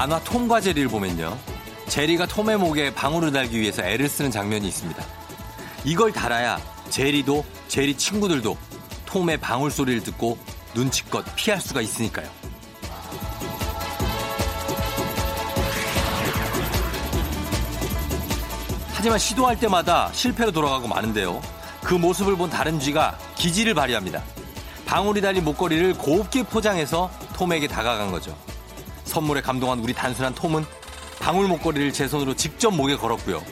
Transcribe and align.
만화 0.00 0.18
톰과 0.20 0.62
제리를 0.62 0.88
보면요. 0.88 1.38
제리가 1.86 2.24
톰의 2.24 2.56
목에 2.56 2.94
방울을 2.94 3.32
달기 3.32 3.60
위해서 3.60 3.82
애를 3.82 4.08
쓰는 4.08 4.30
장면이 4.30 4.66
있습니다. 4.66 5.04
이걸 5.84 6.10
달아야 6.10 6.58
제리도 6.88 7.44
제리 7.68 7.94
친구들도 7.94 8.56
톰의 9.04 9.36
방울 9.36 9.70
소리를 9.70 10.02
듣고 10.02 10.38
눈치껏 10.72 11.22
피할 11.36 11.60
수가 11.60 11.82
있으니까요. 11.82 12.26
하지만 18.94 19.18
시도할 19.18 19.60
때마다 19.60 20.10
실패로 20.14 20.50
돌아가고 20.50 20.88
마는데요. 20.88 21.42
그 21.82 21.92
모습을 21.92 22.36
본 22.36 22.48
다른 22.48 22.80
쥐가 22.80 23.18
기지를 23.34 23.74
발휘합니다. 23.74 24.22
방울이 24.86 25.20
달린 25.20 25.44
목걸이를 25.44 25.98
곱게 25.98 26.44
포장해서 26.44 27.10
톰에게 27.34 27.68
다가간 27.68 28.10
거죠. 28.10 28.34
선물에 29.10 29.40
감동한 29.40 29.80
우리 29.80 29.92
단순한 29.92 30.34
톰은 30.36 30.64
방울 31.18 31.48
목걸이를 31.48 31.92
제 31.92 32.06
손으로 32.06 32.34
직접 32.34 32.70
목에 32.70 32.96
걸었고요. 32.96 33.42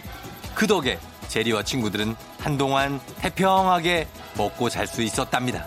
그 0.54 0.66
덕에 0.66 0.98
제리와 1.26 1.64
친구들은 1.64 2.14
한동안 2.38 3.00
태평하게 3.18 4.06
먹고 4.36 4.70
잘 4.70 4.86
수 4.86 5.02
있었답니다. 5.02 5.66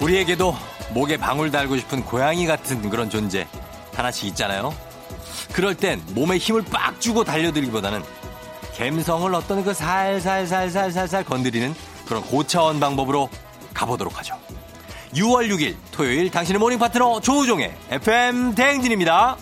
우리에게도 0.00 0.54
목에 0.92 1.16
방울 1.16 1.50
달고 1.50 1.78
싶은 1.78 2.04
고양이 2.04 2.44
같은 2.46 2.90
그런 2.90 3.08
존재 3.08 3.46
하나씩 3.94 4.26
있잖아요. 4.26 4.74
그럴 5.54 5.76
땐 5.76 6.02
몸에 6.14 6.36
힘을 6.36 6.62
빡 6.62 7.00
주고 7.00 7.22
달려들기보다는 7.22 8.02
감성을 8.76 9.32
어떤 9.34 9.62
그 9.62 9.72
살살살살살살 9.72 11.24
건드리는 11.24 11.72
그런 12.06 12.22
고차원 12.22 12.80
방법으로 12.80 13.30
가보도록 13.72 14.18
하죠. 14.18 14.36
6월 15.14 15.48
6일 15.48 15.76
토요일 15.92 16.28
당신의 16.32 16.58
모닝 16.58 16.80
파트너 16.80 17.20
조우종의 17.20 17.72
FM 17.88 18.56
대행진입니다. 18.56 19.36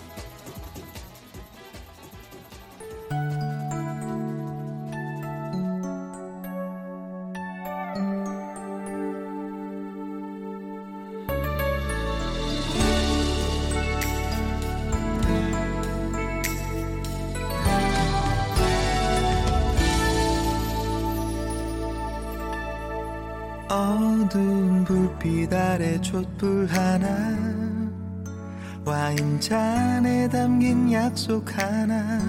속 31.23 31.57
하나 31.57 32.19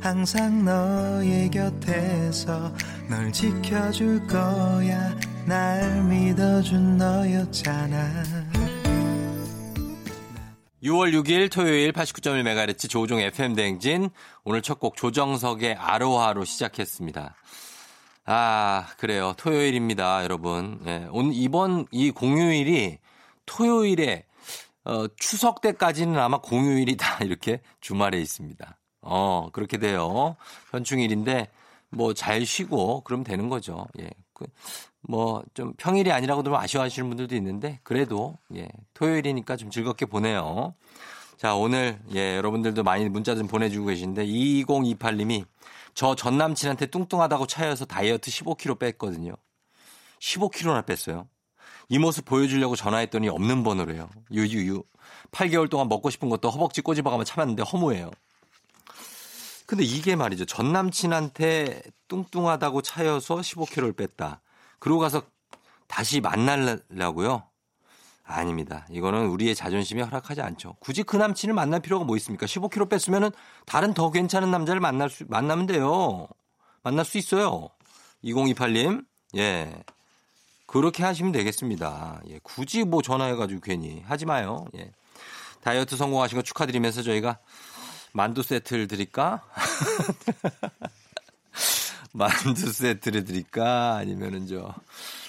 항상 0.00 0.64
너의 0.64 1.50
곁에서 1.50 2.72
널 3.10 3.32
지켜줄 3.32 4.28
거야 4.28 5.12
날 5.44 6.04
믿어준 6.04 6.98
너였잖아 6.98 8.24
6월 10.84 11.12
6일 11.20 11.50
토요일 11.50 11.90
89.1MHz 11.92 12.88
조종 12.88 13.18
FM 13.18 13.56
대행진 13.56 14.10
오늘 14.44 14.62
첫 14.62 14.78
곡 14.78 14.94
조정석의 14.94 15.74
아로하로 15.74 16.44
시작했습니다. 16.44 17.34
아, 18.26 18.86
그래요. 18.98 19.34
토요일입니다, 19.36 20.22
여러분. 20.22 20.80
예, 20.86 21.08
오늘 21.10 21.32
이번 21.34 21.86
이 21.90 22.12
공휴일이 22.12 22.98
토요일에 23.46 24.27
어, 24.88 25.06
추석 25.16 25.60
때까지는 25.60 26.18
아마 26.18 26.38
공휴일이 26.40 26.96
다 26.96 27.18
이렇게 27.24 27.60
주말에 27.80 28.20
있습니다. 28.20 28.78
어, 29.02 29.50
그렇게 29.52 29.78
돼요. 29.78 30.36
현충일인데 30.70 31.48
뭐 31.90 32.12
잘 32.14 32.44
쉬고 32.46 33.02
그럼 33.02 33.22
되는 33.24 33.48
거죠. 33.48 33.86
예. 34.00 34.10
그, 34.34 34.46
뭐좀 35.02 35.74
평일이 35.78 36.12
아니라고 36.12 36.42
들으면 36.42 36.60
아쉬워하시는 36.62 37.08
분들도 37.08 37.34
있는데 37.36 37.80
그래도 37.82 38.36
예, 38.54 38.68
토요일이니까 38.94 39.56
좀 39.56 39.70
즐겁게 39.70 40.06
보내요. 40.06 40.74
자, 41.36 41.54
오늘 41.54 42.00
예, 42.14 42.36
여러분들도 42.36 42.82
많이 42.82 43.08
문자 43.08 43.34
좀 43.36 43.46
보내주고 43.46 43.86
계신데 43.86 44.26
2028님이 44.26 45.44
저 45.94 46.14
전 46.14 46.38
남친한테 46.38 46.86
뚱뚱하다고 46.86 47.46
차여서 47.46 47.84
다이어트 47.86 48.30
15kg 48.30 48.78
뺐거든요. 48.78 49.34
15kg나 50.20 50.84
뺐어요. 50.86 51.28
이 51.88 51.98
모습 51.98 52.24
보여주려고 52.24 52.76
전화했더니 52.76 53.28
없는 53.28 53.62
번호래요. 53.62 54.10
유유유. 54.30 54.82
8개월 55.30 55.70
동안 55.70 55.88
먹고 55.88 56.10
싶은 56.10 56.28
것도 56.28 56.50
허벅지 56.50 56.82
꼬집어가며 56.82 57.24
참았는데 57.24 57.62
허무해요. 57.62 58.10
근데 59.66 59.84
이게 59.84 60.16
말이죠. 60.16 60.46
전 60.46 60.72
남친한테 60.72 61.82
뚱뚱하다고 62.08 62.82
차여서 62.82 63.36
15kg를 63.36 63.96
뺐다. 63.96 64.40
그러고 64.78 65.00
가서 65.00 65.22
다시 65.86 66.20
만나려고요? 66.20 67.42
아닙니다. 68.24 68.86
이거는 68.90 69.26
우리의 69.28 69.54
자존심에 69.54 70.02
허락하지 70.02 70.42
않죠. 70.42 70.76
굳이 70.80 71.02
그 71.02 71.16
남친을 71.16 71.54
만날 71.54 71.80
필요가 71.80 72.04
뭐 72.04 72.16
있습니까? 72.16 72.46
15kg 72.46 72.90
뺐으면은 72.90 73.30
다른 73.64 73.94
더 73.94 74.10
괜찮은 74.10 74.50
남자를 74.50 74.80
만날 74.80 75.08
수, 75.08 75.24
만나면 75.28 75.66
돼요. 75.66 76.28
만날 76.82 77.06
수 77.06 77.16
있어요. 77.16 77.70
2028님, 78.24 79.04
예. 79.36 79.82
그렇게 80.68 81.02
하시면 81.02 81.32
되겠습니다. 81.32 82.20
예. 82.28 82.38
굳이 82.42 82.84
뭐 82.84 83.00
전화해가지고 83.00 83.60
괜히 83.62 84.02
하지 84.06 84.26
마요. 84.26 84.66
예. 84.76 84.92
다이어트 85.62 85.96
성공하신 85.96 86.36
거 86.36 86.42
축하드리면서 86.42 87.02
저희가 87.02 87.38
만두 88.12 88.42
세트를 88.42 88.86
드릴까? 88.86 89.42
만두 92.12 92.70
세트를 92.70 93.24
드릴까? 93.24 93.96
아니면은 93.96 94.46
저, 94.46 94.74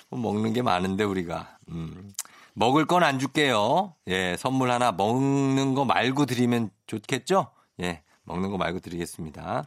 뭐 0.09 0.19
먹는 0.19 0.51
게 0.53 0.61
많은데 0.61 1.05
우리가. 1.05 1.57
음. 1.69 2.13
먹을 2.53 2.85
건 2.85 3.03
안 3.03 3.17
줄게요. 3.19 3.95
예, 4.09 4.35
선물 4.37 4.71
하나 4.71 4.91
먹는 4.91 5.73
거 5.73 5.85
말고 5.85 6.25
드리면 6.25 6.69
좋겠죠? 6.87 7.47
예, 7.81 8.03
먹는 8.23 8.51
거 8.51 8.57
말고 8.57 8.79
드리겠습니다. 8.81 9.63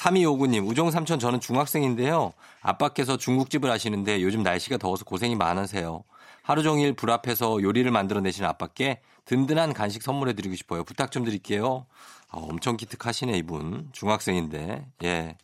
3259님, 0.00 0.66
우종삼촌 0.66 1.18
저는 1.18 1.40
중학생인데요. 1.40 2.32
아빠께서 2.62 3.16
중국집을 3.16 3.70
하시는데 3.70 4.22
요즘 4.22 4.42
날씨가 4.42 4.78
더워서 4.78 5.04
고생이 5.04 5.36
많으세요. 5.36 6.04
하루 6.42 6.62
종일 6.62 6.94
불 6.94 7.10
앞에서 7.10 7.62
요리를 7.62 7.90
만들어내시는 7.90 8.48
아빠께 8.48 9.00
든든한 9.26 9.74
간식 9.74 10.02
선물해 10.02 10.32
드리고 10.32 10.54
싶어요. 10.56 10.84
부탁 10.84 11.12
좀 11.12 11.24
드릴게요. 11.24 11.86
아, 12.30 12.38
엄청 12.38 12.76
기특하시네, 12.76 13.36
이분. 13.36 13.90
중학생인데. 13.92 14.86
예. 15.04 15.36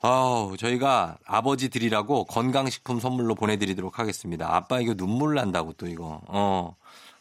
아우, 0.00 0.56
저희가 0.56 1.18
아버지 1.26 1.68
드리라고 1.68 2.24
건강식품 2.24 2.98
선물로 2.98 3.34
보내드리도록 3.34 3.98
하겠습니다. 3.98 4.54
아빠 4.54 4.80
이거 4.80 4.94
눈물 4.94 5.34
난다고 5.34 5.74
또 5.74 5.86
이거. 5.86 6.22
어. 6.28 6.74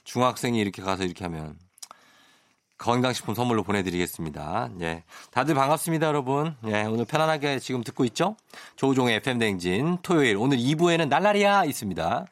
중학생이 0.06 0.58
이렇게 0.58 0.81
가서 0.81 1.04
이렇게 1.04 1.25
하면. 1.25 1.58
건강식품 2.80 3.36
선물로 3.36 3.64
보내드리겠습니다. 3.64 4.70
예. 4.81 5.04
다들 5.31 5.54
반갑습니다, 5.54 6.08
여러분. 6.08 6.56
예. 6.66 6.84
오늘 6.84 7.04
편안하게 7.04 7.60
지금 7.60 7.84
듣고 7.84 8.06
있죠? 8.06 8.38
조종의 8.78 9.18
FM댕진. 9.18 10.00
토요일. 10.02 10.38
오늘 10.38 10.58
2부에는 10.58 11.10
날라리야 11.10 11.66
있습니다. 11.66 12.26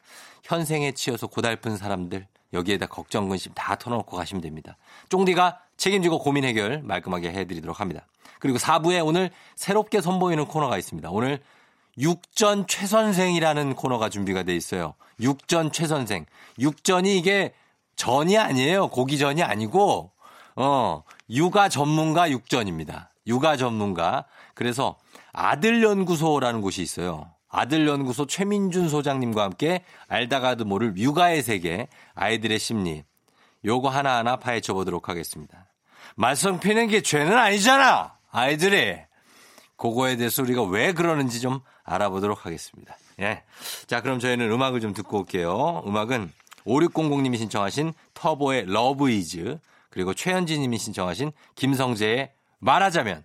현생에 0.44 0.92
치여서 0.92 1.26
고달픈 1.26 1.76
사람들. 1.76 2.26
여기에다 2.54 2.86
걱정, 2.86 3.28
근심 3.28 3.52
다 3.54 3.76
털어놓고 3.76 4.16
가시면 4.16 4.40
됩니다. 4.40 4.78
쫑디가 5.10 5.60
책임지고 5.76 6.18
고민 6.18 6.44
해결 6.44 6.80
말끔하게 6.82 7.30
해드리도록 7.30 7.78
합니다. 7.78 8.06
그리고 8.40 8.56
4부에 8.56 9.04
오늘 9.04 9.30
새롭게 9.54 10.00
선보이는 10.00 10.46
코너가 10.46 10.78
있습니다. 10.78 11.10
오늘 11.10 11.40
육전 11.98 12.68
최선생이라는 12.68 13.74
코너가 13.74 14.08
준비가 14.08 14.44
돼 14.44 14.56
있어요. 14.56 14.94
육전 15.20 15.72
최선생. 15.72 16.24
육전이 16.58 17.18
이게 17.18 17.52
전이 17.96 18.38
아니에요. 18.38 18.88
고기전이 18.88 19.42
아니고, 19.42 20.12
어, 20.60 21.04
육아 21.30 21.68
전문가 21.68 22.28
육전입니다. 22.28 23.12
육아 23.28 23.56
전문가. 23.56 24.24
그래서 24.54 24.96
아들연구소라는 25.32 26.62
곳이 26.62 26.82
있어요. 26.82 27.30
아들연구소 27.48 28.26
최민준 28.26 28.88
소장님과 28.88 29.44
함께 29.44 29.84
알다가도 30.08 30.64
모를 30.64 30.96
육아의 30.96 31.42
세계, 31.42 31.86
아이들의 32.16 32.58
심리. 32.58 33.04
요거 33.64 33.88
하나하나 33.88 34.36
파헤쳐 34.36 34.74
보도록 34.74 35.08
하겠습니다. 35.08 35.66
말썽 36.16 36.60
피는 36.60 36.88
게 36.88 37.02
죄는 37.02 37.38
아니잖아! 37.38 38.16
아이들이. 38.32 38.96
그거에 39.76 40.16
대해서 40.16 40.42
우리가 40.42 40.64
왜 40.64 40.92
그러는지 40.92 41.40
좀 41.40 41.60
알아보도록 41.84 42.44
하겠습니다. 42.44 42.96
예. 43.20 43.44
자, 43.86 44.00
그럼 44.00 44.18
저희는 44.18 44.50
음악을 44.50 44.80
좀 44.80 44.92
듣고 44.92 45.20
올게요. 45.20 45.84
음악은 45.86 46.32
5600님이 46.66 47.38
신청하신 47.38 47.94
터보의 48.14 48.64
Love 48.66 49.08
Is, 49.10 49.58
그리고 49.98 50.14
최현진 50.14 50.60
님이 50.60 50.78
신청하신 50.78 51.32
김성재의 51.56 52.30
말하자면 52.60 53.24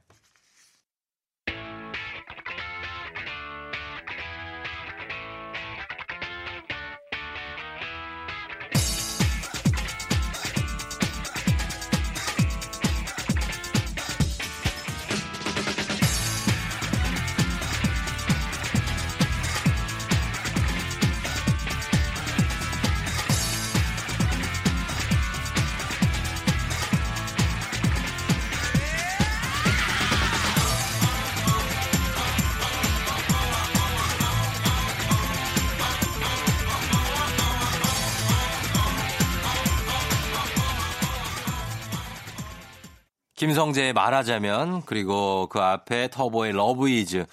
김성재의 43.63 43.93
말하자면 43.93 44.81
그리고 44.85 45.47
그 45.47 45.59
앞에 45.61 46.09
터보의 46.09 46.51
Love 46.51 46.89
Is 46.89 47.25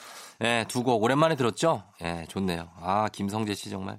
예, 0.42 0.64
두 0.68 0.84
곡 0.84 1.02
오랜만에 1.02 1.34
들었죠? 1.34 1.82
예, 2.04 2.24
좋네요. 2.28 2.68
아, 2.80 3.08
김성재 3.12 3.54
씨 3.54 3.68
정말 3.68 3.98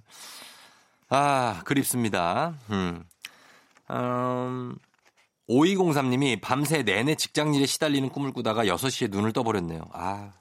아, 1.10 1.62
그립습니다. 1.66 2.54
음. 2.70 3.04
음 3.90 4.76
5203님이 5.50 6.40
밤새 6.42 6.84
내내 6.84 7.16
직장 7.16 7.54
일에 7.54 7.66
시달리는 7.66 8.08
꿈을 8.10 8.32
꾸다가 8.32 8.64
6시에 8.64 9.12
눈을 9.12 9.34
떠버렸네요. 9.34 9.82
아. 9.92 10.32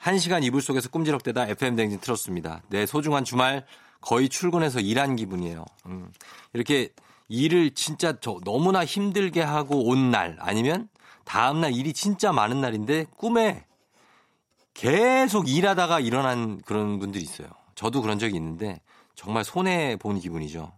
1시간 0.00 0.44
이불 0.44 0.62
속에서 0.62 0.88
꿈지럭대다 0.90 1.48
FM 1.48 1.74
대행진 1.74 1.98
틀었습니다. 1.98 2.62
내 2.68 2.86
소중한 2.86 3.24
주말 3.24 3.66
거의 4.00 4.28
출근해서 4.28 4.78
일한 4.78 5.16
기분이에요. 5.16 5.64
음. 5.86 6.12
이렇게 6.52 6.90
일을 7.28 7.72
진짜 7.74 8.16
저 8.20 8.38
너무나 8.44 8.84
힘들게 8.84 9.40
하고 9.42 9.88
온 9.88 10.10
날 10.12 10.36
아니면 10.38 10.88
다음날 11.26 11.74
일이 11.74 11.92
진짜 11.92 12.32
많은 12.32 12.62
날인데 12.62 13.06
꿈에 13.16 13.66
계속 14.72 15.48
일하다가 15.48 16.00
일어난 16.00 16.60
그런 16.62 16.98
분들이 16.98 17.22
있어요. 17.22 17.48
저도 17.74 18.00
그런 18.00 18.18
적이 18.18 18.36
있는데 18.36 18.80
정말 19.14 19.44
손해 19.44 19.96
본 19.96 20.20
기분이죠. 20.20 20.72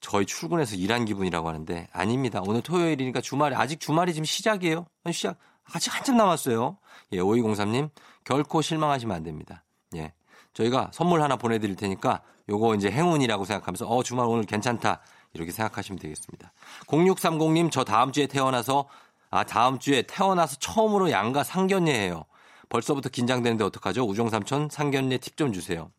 저희 0.00 0.26
출근해서 0.26 0.74
일한 0.74 1.04
기분이라고 1.04 1.48
하는데 1.48 1.88
아닙니다. 1.92 2.42
오늘 2.44 2.60
토요일이니까 2.60 3.20
주말에 3.20 3.54
아직 3.54 3.78
주말이 3.78 4.12
지금 4.12 4.24
시작이에요. 4.24 4.86
시작 5.12 5.38
아직 5.72 5.94
한참 5.94 6.16
남았어요. 6.16 6.76
예, 7.12 7.18
5203님 7.18 7.90
결코 8.24 8.62
실망하시면 8.62 9.14
안 9.16 9.22
됩니다. 9.22 9.62
예. 9.94 10.12
저희가 10.54 10.90
선물 10.92 11.22
하나 11.22 11.36
보내드릴 11.36 11.76
테니까 11.76 12.22
요거 12.48 12.74
이제 12.74 12.90
행운이라고 12.90 13.44
생각하면서 13.44 13.86
어 13.86 14.02
주말 14.02 14.26
오늘 14.26 14.44
괜찮다 14.44 15.00
이렇게 15.34 15.52
생각하시면 15.52 16.00
되겠습니다. 16.00 16.52
0630님 16.88 17.70
저 17.70 17.84
다음 17.84 18.10
주에 18.10 18.26
태어나서 18.26 18.88
아 19.32 19.44
다음 19.44 19.78
주에 19.78 20.02
태어나서 20.02 20.56
처음으로 20.60 21.10
양가 21.10 21.42
상견례해요. 21.42 22.24
벌써부터 22.68 23.08
긴장되는데 23.08 23.64
어떡하죠? 23.64 24.04
우정 24.06 24.28
삼촌 24.28 24.68
상견례 24.70 25.18
팁 25.18 25.36
좀 25.38 25.52
주세요. 25.54 25.90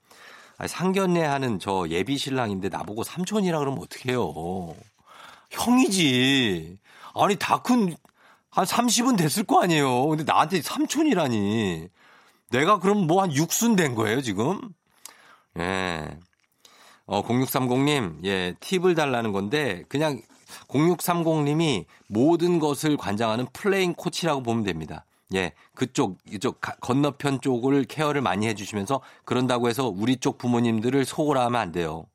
아니, 0.58 0.70
상견례 0.70 1.24
하는 1.24 1.58
저 1.60 1.86
예비 1.90 2.16
신랑인데 2.18 2.70
나보고 2.70 3.04
삼촌이라 3.04 3.58
그러면 3.58 3.82
어떡해요. 3.82 4.76
형이지. 5.50 6.78
아니, 7.16 7.36
다 7.38 7.62
큰, 7.64 7.96
한 8.52 8.66
30은 8.66 9.18
됐을 9.18 9.44
거 9.44 9.62
아니에요. 9.64 10.08
근데 10.08 10.24
나한테 10.24 10.62
삼촌이라니. 10.62 11.88
내가 12.52 12.80
그럼 12.80 13.08
뭐 13.08 13.24
한 13.24 13.34
육순 13.34 13.76
된 13.76 13.96
거예요, 13.96 14.22
지금? 14.22 14.60
예. 15.58 16.18
어, 17.08 17.24
0630님, 17.24 18.24
예, 18.26 18.54
팁을 18.60 18.94
달라는 18.96 19.32
건데, 19.32 19.84
그냥 19.90 20.22
0630님이 20.68 21.86
모든 22.08 22.60
것을 22.60 22.98
관장하는 22.98 23.48
플레잉 23.54 23.94
코치라고 23.94 24.44
보면 24.44 24.64
됩니다. 24.64 25.06
예, 25.34 25.54
그쪽, 25.74 26.20
이쪽 26.30 26.62
건너편 26.62 27.42
쪽을 27.42 27.86
care를 27.86 28.22
많이 28.22 28.48
해주시면서 28.48 29.02
그런다고 29.26 29.68
해서 29.68 29.88
우리 29.88 30.18
쪽 30.18 30.38
부모님들을 30.38 31.06
소홀하면 31.06 31.60
안 31.60 31.72
돼요. 31.72 32.06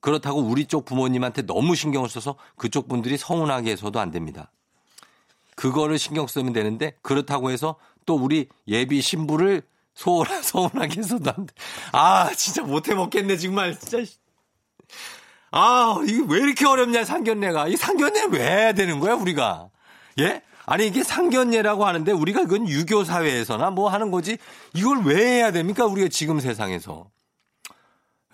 그렇다고 0.00 0.40
우리 0.40 0.66
쪽 0.66 0.84
부모님한테 0.84 1.42
너무 1.42 1.74
신경을 1.74 2.08
써서 2.08 2.36
그쪽 2.56 2.88
분들이 2.88 3.16
서운하게 3.16 3.72
해서도 3.72 3.98
안 3.98 4.10
됩니다. 4.10 4.52
그거를 5.56 5.98
신경 5.98 6.26
쓰면 6.26 6.52
되는데 6.52 6.96
그렇다고 7.02 7.50
해서 7.50 7.76
또 8.06 8.14
우리 8.14 8.48
예비 8.68 9.00
신부를 9.00 9.62
소, 9.94 10.24
서운하게 10.42 10.98
해서도 10.98 11.32
안 11.34 11.46
돼. 11.46 11.54
아, 11.92 12.30
진짜 12.34 12.62
못해 12.62 12.94
먹겠네, 12.94 13.36
정말. 13.38 13.78
진짜. 13.78 13.98
아, 15.56 16.00
이게 16.04 16.20
왜 16.28 16.40
이렇게 16.40 16.66
어렵냐, 16.66 17.04
상견례가. 17.04 17.68
이 17.68 17.76
상견례 17.76 18.26
왜 18.32 18.72
되는 18.72 18.98
거야, 18.98 19.14
우리가? 19.14 19.68
예? 20.18 20.42
아니 20.66 20.88
이게 20.88 21.04
상견례라고 21.04 21.84
하는데 21.84 22.10
우리가 22.10 22.40
그건 22.42 22.68
유교 22.68 23.04
사회에서나 23.04 23.70
뭐 23.70 23.88
하는 23.88 24.10
거지 24.10 24.38
이걸 24.72 25.04
왜 25.04 25.16
해야 25.16 25.52
됩니까 25.52 25.84
우리가 25.84 26.08
지금 26.08 26.40
세상에서 26.40 27.10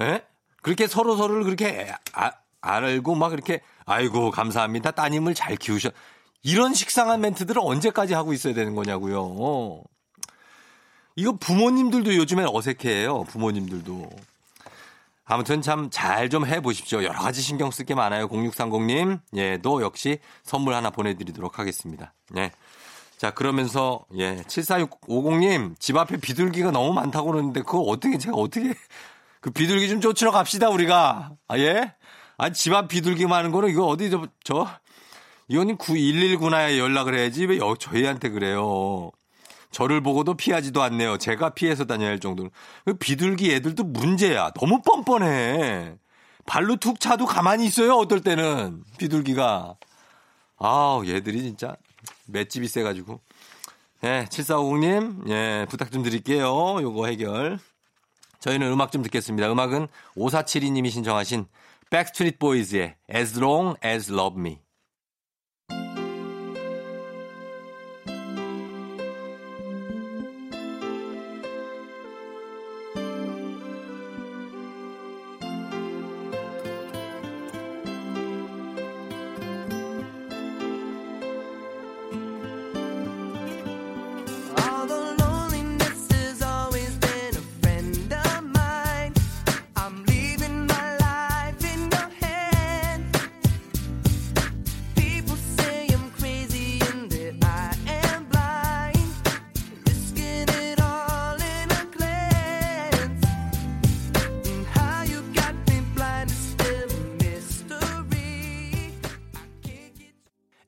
예? 0.01 0.23
그렇게 0.63 0.87
서로 0.87 1.17
서로를 1.17 1.43
그렇게 1.43 1.93
아, 2.13 2.31
알고 2.61 3.17
막 3.17 3.33
이렇게 3.33 3.61
아이고 3.85 4.31
감사합니다 4.31 4.93
따님을 4.93 5.35
잘 5.35 5.57
키우셔 5.57 5.91
이런 6.43 6.73
식상한 6.73 7.21
멘트들을 7.21 7.61
언제까지 7.63 8.15
하고 8.15 8.33
있어야 8.33 8.55
되는 8.55 8.75
거냐고요. 8.75 9.83
이거 11.17 11.33
부모님들도 11.33 12.15
요즘엔 12.15 12.47
어색해요. 12.49 13.25
부모님들도. 13.25 14.09
아무튼 15.31 15.63
참 15.63 15.91
잘 15.91 16.29
좀 16.29 16.45
해보십시오. 16.45 17.05
여러 17.05 17.21
가지 17.21 17.41
신경 17.41 17.71
쓸 17.71 17.87
게 17.87 17.95
많아요. 17.95 18.29
0630님. 18.29 19.21
예, 19.37 19.59
너 19.63 19.81
역시 19.81 20.19
선물 20.43 20.75
하나 20.75 20.91
보내드리도록 20.91 21.59
하겠습니다. 21.61 22.13
예. 22.37 22.51
자, 23.17 23.31
그러면서, 23.31 24.05
예, 24.17 24.43
7450님, 24.49 25.79
집 25.79 25.97
앞에 25.97 26.17
비둘기가 26.17 26.71
너무 26.73 26.93
많다고 26.95 27.31
그러는데, 27.31 27.61
그거 27.61 27.81
어떻게, 27.83 28.19
제가 28.19 28.35
어떻게, 28.37 28.75
그 29.41 29.51
비둘기 29.51 29.89
좀 29.89 30.01
쫓으러 30.01 30.33
갑시다, 30.33 30.69
우리가. 30.71 31.31
아, 31.47 31.59
예? 31.59 31.95
아, 32.39 32.51
집 32.51 32.73
앞 32.75 32.89
비둘기 32.89 33.27
많은 33.27 33.53
거는 33.53 33.69
이거 33.69 33.87
어디, 33.87 34.11
저, 34.11 34.27
저, 34.43 34.67
이거는 35.49 35.77
9119나에 35.79 36.79
연락을 36.79 37.15
해야지 37.15 37.45
왜 37.47 37.59
저희한테 37.79 38.31
그래요. 38.31 39.11
저를 39.71 40.01
보고도 40.01 40.35
피하지도 40.35 40.83
않네요. 40.83 41.19
제가 41.19 41.51
피해서 41.51 41.85
다녀야 41.85 42.11
할 42.11 42.19
정도로. 42.19 42.51
그 42.85 42.95
비둘기 42.95 43.53
애들도 43.55 43.85
문제야. 43.85 44.51
너무 44.53 44.83
뻔뻔해. 44.83 45.95
발로 46.47 46.77
툭 46.77 46.99
차도 46.99 47.27
가만히 47.27 47.67
있어요. 47.67 47.95
어떨 47.95 48.21
때는 48.21 48.83
비둘기가. 48.99 49.77
아우 50.59 51.07
얘들이 51.07 51.43
진짜 51.43 51.77
맷집이 52.27 52.69
세가지고. 52.69 53.21
예, 54.03 54.27
7450님, 54.31 55.29
예, 55.29 55.67
부탁 55.69 55.93
좀 55.93 56.03
드릴게요. 56.03 56.81
요거 56.81 57.07
해결. 57.07 57.59
저희는 58.41 58.73
음악 58.73 58.91
좀 58.91 59.03
듣겠습니다. 59.03 59.53
음악은 59.53 59.89
5472님이 60.17 60.91
신청하신 60.91 61.47
백스트리트 61.91 62.39
보이즈의 62.39 62.97
As 63.15 63.39
Long 63.39 63.77
As 63.85 64.11
Love 64.11 64.41
Me. 64.41 64.59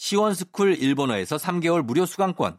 시원스쿨 0.00 0.78
일본어에서 0.78 1.36
3개월 1.36 1.82
무료 1.82 2.06
수강권, 2.06 2.58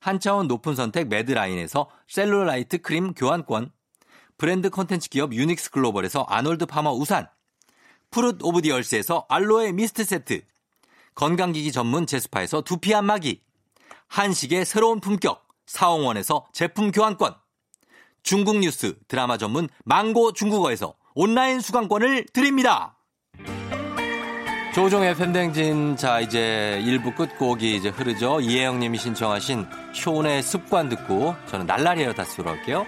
한 0.00 0.18
차원 0.18 0.48
높은 0.48 0.74
선택 0.74 1.06
메드라인에서 1.06 1.88
셀룰라이트 2.08 2.78
크림 2.78 3.14
교환권, 3.14 3.70
브랜드 4.36 4.68
컨텐츠 4.68 5.08
기업 5.08 5.32
유닉스 5.32 5.70
글로벌에서 5.70 6.26
아놀드 6.28 6.66
파머 6.66 6.90
우산, 6.90 7.28
Fruit 8.10 8.42
of 8.42 8.62
the 8.62 8.78
Earth에서 8.78 9.26
알로에 9.28 9.70
미스트 9.70 10.02
세트, 10.02 10.40
건강기기 11.14 11.70
전문 11.70 12.04
제스파에서 12.04 12.62
두피 12.62 12.92
안마기, 12.96 13.42
한식의 14.08 14.64
새로운 14.64 14.98
품격 14.98 15.46
사홍원에서 15.66 16.46
제품 16.52 16.90
교환권, 16.90 17.36
중국 18.24 18.58
뉴스 18.58 18.98
드라마 19.06 19.38
전문 19.38 19.68
망고 19.84 20.32
중국어에서 20.32 20.96
온라인 21.14 21.60
수강권을 21.60 22.26
드립니다. 22.32 22.98
조종의 24.76 25.14
팬댕진 25.14 25.96
자 25.96 26.20
이제 26.20 26.78
1부 26.84 27.16
끝곡이 27.16 27.76
이제 27.76 27.88
흐르죠. 27.88 28.40
이혜영 28.40 28.78
님이 28.78 28.98
신청하신 28.98 29.66
쇼의 29.94 30.42
습관 30.42 30.90
듣고 30.90 31.34
저는 31.46 31.64
날라리에요 31.64 32.12
다시 32.12 32.36
돌아올게요. 32.36 32.84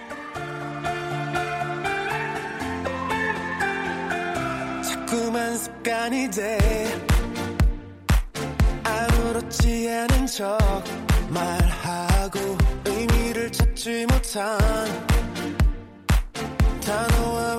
자꾸만 4.83 5.57
습관이 5.57 6.29
돼 6.29 6.59
아무렇지 8.83 9.89
않은 9.89 10.27
척 10.27 10.59
말하고 11.29 12.39
의미를 12.85 13.51
찾지 13.51 14.05
못한 14.05 14.59
단어와 16.85 17.58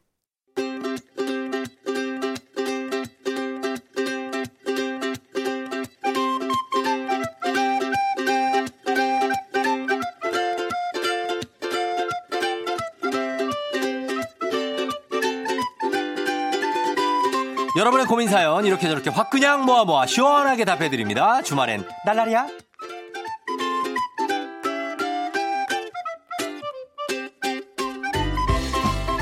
여러분의 17.81 18.05
고민 18.05 18.27
사연 18.27 18.63
이렇게 18.63 18.87
저렇게 18.87 19.09
확 19.09 19.31
그냥 19.31 19.65
모아 19.65 19.83
모아 19.85 20.05
시원하게 20.05 20.65
답해드립니다. 20.65 21.41
주말엔 21.41 21.83
날라리야. 22.05 22.45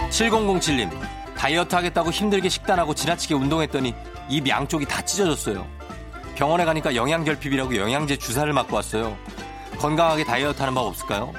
7007님 0.10 0.90
다이어트 1.36 1.74
하겠다고 1.76 2.12
힘들게 2.12 2.50
식단하고 2.50 2.94
지나치게 2.94 3.34
운동했더니 3.36 3.94
입 4.30 4.48
양쪽이 4.48 4.86
다 4.86 5.02
찢어졌어요. 5.02 5.66
병원에 6.36 6.66
가니까 6.66 6.96
영양결핍이라고 6.96 7.76
영양제 7.78 8.18
주사를 8.18 8.52
맞고 8.52 8.76
왔어요. 8.76 9.18
건강하게 9.78 10.26
다이어트 10.26 10.60
하는 10.60 10.74
법 10.74 10.88
없을까요? 10.88 11.32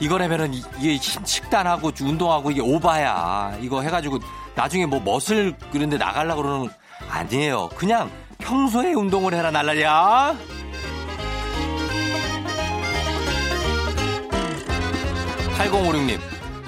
이거라면은 0.00 0.54
이- 0.54 0.62
이게 0.78 0.96
힘- 0.96 1.24
식단하고 1.24 1.92
운동하고 2.00 2.50
이게 2.50 2.60
오바야. 2.60 3.56
이거 3.60 3.82
해가지고 3.82 4.18
나중에 4.60 4.84
뭐 4.84 5.00
멋을 5.00 5.54
그런데 5.72 5.96
나가려고 5.96 6.42
그러는 6.42 6.68
아니에요. 7.08 7.70
그냥 7.76 8.10
평소에 8.36 8.92
운동을 8.92 9.32
해라 9.32 9.50
날라리야. 9.50 10.36
8056님 15.56 16.20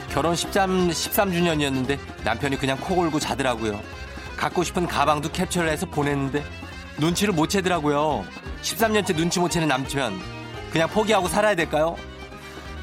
결혼 0.08 0.34
13, 0.34 0.88
13주년이었는데 0.88 1.98
남편이 2.24 2.56
그냥 2.56 2.78
코 2.80 2.96
골고 2.96 3.20
자더라고요. 3.20 3.78
갖고 4.38 4.64
싶은 4.64 4.86
가방도 4.86 5.30
캡처를 5.30 5.68
해서 5.68 5.84
보냈는데 5.84 6.42
눈치를 6.96 7.34
못 7.34 7.48
채더라고요. 7.48 8.24
13년째 8.62 9.14
눈치 9.14 9.38
못 9.38 9.50
채는 9.50 9.68
남편 9.68 10.18
그냥 10.70 10.88
포기하고 10.88 11.28
살아야 11.28 11.54
될까요? 11.54 11.96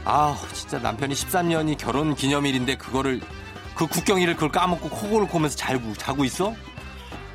아 0.05 0.37
진짜 0.53 0.77
남편이 0.77 1.15
13년이 1.15 1.79
결혼 1.79 2.13
기념일인데 2.13 2.77
그거를 2.77 3.21
그 3.79 3.87
국경일을 3.87 4.33
그걸 4.33 4.51
까먹고 4.51 4.89
코골을 4.89 5.29
고면서 5.29 5.55
자고, 5.55 5.93
자고 5.93 6.25
있어? 6.25 6.53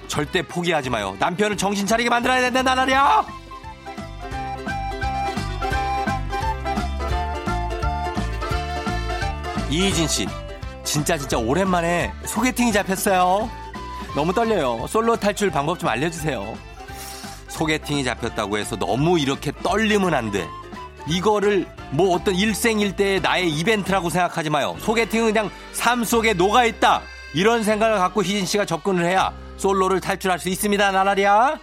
절대 0.09 0.43
포기하지 0.43 0.91
마요. 0.91 1.17
남편을 1.19 1.57
정신 1.57 1.87
차리게 1.87 2.11
만들어야 2.11 2.43
된다 2.43 2.63
나라랴! 2.63 3.25
이희진 9.71 10.07
씨, 10.07 10.27
진짜 10.85 11.17
진짜 11.17 11.39
오랜만에 11.39 12.13
소개팅이 12.27 12.75
잡혔어요. 12.75 13.49
너무 14.15 14.35
떨려요. 14.35 14.87
솔로 14.87 15.17
탈출 15.17 15.51
방법 15.51 15.79
좀 15.79 15.89
알려주세요. 15.89 16.59
소개팅이 17.49 18.05
잡혔다고 18.05 18.59
해서 18.59 18.77
너무 18.77 19.19
이렇게 19.19 19.51
떨리면 19.63 20.13
안 20.13 20.31
돼. 20.31 20.47
이거를 21.09 21.67
뭐 21.91 22.15
어떤 22.15 22.35
일생일대의 22.35 23.21
나의 23.21 23.51
이벤트라고 23.51 24.11
생각하지 24.11 24.51
마요. 24.51 24.77
소개팅은 24.81 25.33
그냥 25.33 25.51
삶 25.73 26.05
속에 26.05 26.33
녹아있다. 26.33 27.03
이런 27.35 27.63
생각을 27.63 27.99
갖고 27.99 28.23
희진 28.23 28.47
씨가 28.47 28.65
접근을 28.65 29.05
해야 29.05 29.33
솔로를 29.57 30.01
탈출할 30.01 30.39
수 30.39 30.49
있습니다. 30.49 30.93
나라리야. 30.93 31.59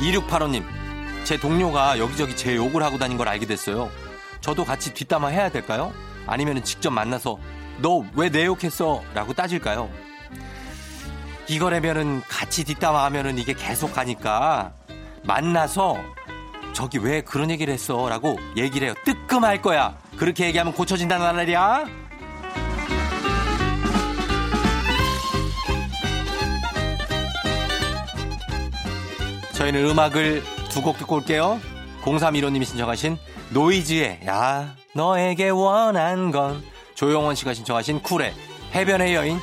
2685님, 0.00 0.64
제 1.24 1.38
동료가 1.38 1.98
여기저기 1.98 2.34
제 2.36 2.56
욕을 2.56 2.82
하고 2.82 2.98
다닌 2.98 3.16
걸 3.18 3.28
알게 3.28 3.46
됐어요. 3.46 3.90
저도 4.40 4.64
같이 4.64 4.94
뒷담화 4.94 5.28
해야 5.28 5.50
될까요? 5.50 5.92
아니면 6.26 6.62
직접 6.64 6.90
만나서 6.90 7.38
너 7.82 8.02
왜 8.16 8.30
내 8.30 8.46
욕했어? 8.46 9.02
라고 9.14 9.32
따질까요? 9.32 9.90
이거라면은 11.50 12.22
같이 12.28 12.62
뒷담화 12.62 13.04
하면은 13.06 13.36
이게 13.36 13.52
계속 13.54 13.92
가니까 13.92 14.72
만나서 15.24 15.96
저기 16.72 16.98
왜 16.98 17.22
그런 17.22 17.50
얘기를 17.50 17.74
했어? 17.74 18.08
라고 18.08 18.38
얘기를 18.56 18.86
해요. 18.86 18.94
뜨끔할 19.04 19.60
거야. 19.60 19.98
그렇게 20.16 20.46
얘기하면 20.46 20.72
고쳐진다는 20.72 21.34
말이야. 21.34 21.86
저희는 29.54 29.84
음악을 29.90 30.42
두 30.70 30.80
곡 30.82 30.98
듣고 30.98 31.16
올게요. 31.16 31.60
0315님이 32.02 32.64
신청하신 32.64 33.18
노이즈의 33.50 34.20
야 34.26 34.74
너에게 34.94 35.48
원한 35.50 36.30
건 36.30 36.62
조용원 36.94 37.34
씨가 37.34 37.52
신청하신 37.54 38.02
쿨의 38.02 38.32
해변의 38.74 39.14
여인 39.14 39.38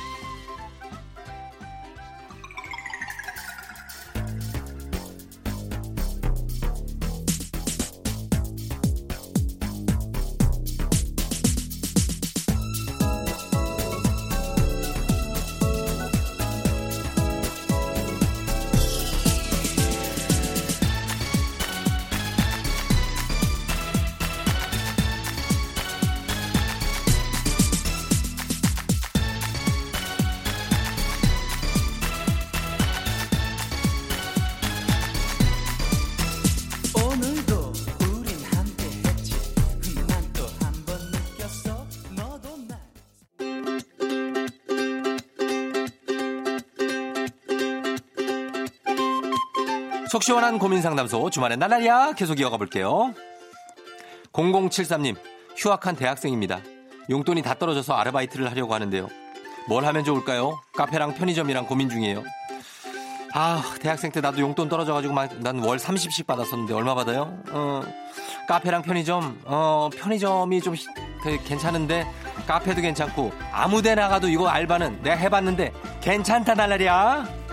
시원한 50.28 50.58
고민 50.58 50.82
상담소 50.82 51.30
주말엔 51.30 51.58
나날이야 51.58 52.12
계속 52.12 52.38
이어가 52.38 52.58
볼게요. 52.58 53.14
0073님 54.34 55.16
휴학한 55.56 55.96
대학생입니다. 55.96 56.60
용돈이 57.08 57.40
다 57.40 57.54
떨어져서 57.54 57.94
아르바이트를 57.94 58.50
하려고 58.50 58.74
하는데요. 58.74 59.08
뭘 59.70 59.86
하면 59.86 60.04
좋을까요? 60.04 60.60
카페랑 60.76 61.14
편의점이랑 61.14 61.64
고민 61.64 61.88
중이에요. 61.88 62.22
아, 63.32 63.62
대학생 63.80 64.12
때 64.12 64.20
나도 64.20 64.40
용돈 64.40 64.68
떨어져가지고 64.68 65.14
난 65.40 65.60
월 65.60 65.78
30씩 65.78 66.26
받았었는데 66.26 66.74
얼마 66.74 66.94
받아요? 66.94 67.34
어, 67.50 67.80
카페랑 68.48 68.82
편의점, 68.82 69.40
어, 69.46 69.88
편의점이 69.96 70.60
좀 70.60 70.74
괜찮은데 71.46 72.06
카페도 72.46 72.82
괜찮고 72.82 73.32
아무 73.50 73.80
데 73.80 73.94
나가도 73.94 74.28
이거 74.28 74.46
알바는 74.46 75.00
내가 75.02 75.16
해봤는데 75.16 75.72
괜찮다 76.02 76.52
날라리야. 76.52 77.47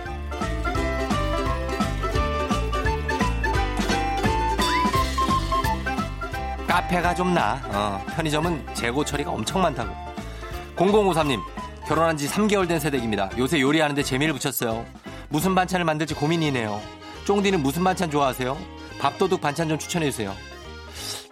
카페가 6.76 7.16
좀 7.16 7.34
나. 7.34 7.62
어, 7.68 8.04
편의점은 8.18 8.62
재고 8.74 9.06
처리가 9.06 9.32
엄청 9.32 9.62
많다고. 9.62 9.96
0053님, 10.76 11.40
결혼한 11.88 12.18
지 12.18 12.28
3개월 12.28 12.68
된 12.68 12.82
세대입니다. 12.82 13.30
요새 13.38 13.62
요리하는데 13.62 14.04
재미를 14.04 14.34
붙였어요. 14.34 14.86
무슨 15.30 15.56
반찬을 15.56 15.86
만들지 15.86 16.14
고민이네요. 16.14 16.82
쫑디는 17.24 17.64
무슨 17.64 17.82
반찬 17.86 18.12
좋아하세요? 18.12 18.58
밥도둑 19.00 19.40
반찬 19.40 19.70
좀 19.70 19.80
추천해주세요. 19.80 20.36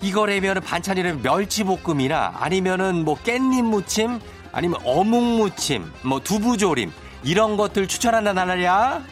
이거라면 0.02 0.62
반찬이라면 0.62 1.22
멸치볶음이나 1.24 2.36
아니면은 2.40 3.04
뭐 3.04 3.16
깻잎 3.16 3.64
무침 3.64 4.22
아니면 4.54 4.80
어묵 4.86 5.22
무침 5.22 5.92
뭐 6.04 6.22
두부조림 6.22 6.90
이런 7.26 7.58
것들 7.58 7.90
추천한다 7.90 8.32
나날이야. 8.32 9.04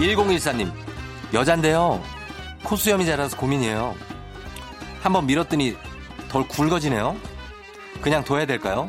1014님, 0.00 0.72
여잔데요. 1.34 2.02
코수염이 2.64 3.04
자라서 3.04 3.36
고민이에요. 3.36 3.94
한번 5.02 5.26
밀었더니 5.26 5.76
덜 6.30 6.48
굵어지네요. 6.48 7.16
그냥 8.00 8.24
둬야 8.24 8.46
될까요? 8.46 8.88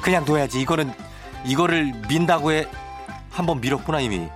그냥 0.00 0.24
둬야지. 0.24 0.60
이거는, 0.60 0.92
이거를 1.44 1.92
민다고 2.08 2.52
해. 2.52 2.68
한번 3.30 3.60
밀었구나, 3.60 4.00
이미. 4.00 4.28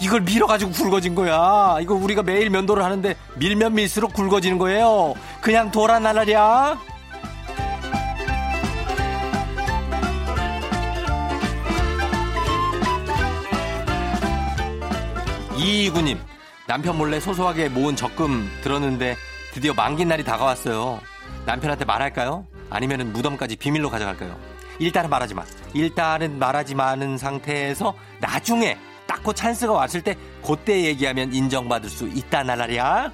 이걸 0.00 0.20
밀어가지고 0.22 0.72
굵어진 0.72 1.14
거야. 1.14 1.78
이거 1.80 1.94
우리가 1.94 2.22
매일 2.22 2.50
면도를 2.50 2.84
하는데 2.84 3.16
밀면 3.36 3.74
밀수록 3.74 4.12
굵어지는 4.12 4.58
거예요. 4.58 5.14
그냥 5.40 5.70
돌아 5.70 5.98
나라랴. 5.98 6.78
이이구님 15.68 16.18
남편 16.66 16.96
몰래 16.96 17.20
소소하게 17.20 17.68
모은 17.68 17.94
적금 17.94 18.50
들었는데 18.62 19.16
드디어 19.52 19.74
만긴 19.74 20.08
날이 20.08 20.24
다가왔어요. 20.24 21.00
남편한테 21.44 21.84
말할까요? 21.84 22.46
아니면 22.70 23.12
무덤까지 23.12 23.56
비밀로 23.56 23.90
가져갈까요? 23.90 24.38
일단은 24.78 25.10
말하지 25.10 25.34
마. 25.34 25.44
일단은 25.74 26.38
말하지 26.38 26.74
마는 26.74 27.18
상태에서 27.18 27.94
나중에 28.20 28.78
딱고 29.06 29.32
찬스가 29.34 29.72
왔을 29.72 30.02
때 30.02 30.16
그때 30.46 30.84
얘기하면 30.84 31.34
인정받을 31.34 31.90
수 31.90 32.08
있다 32.08 32.44
나라랴. 32.44 33.12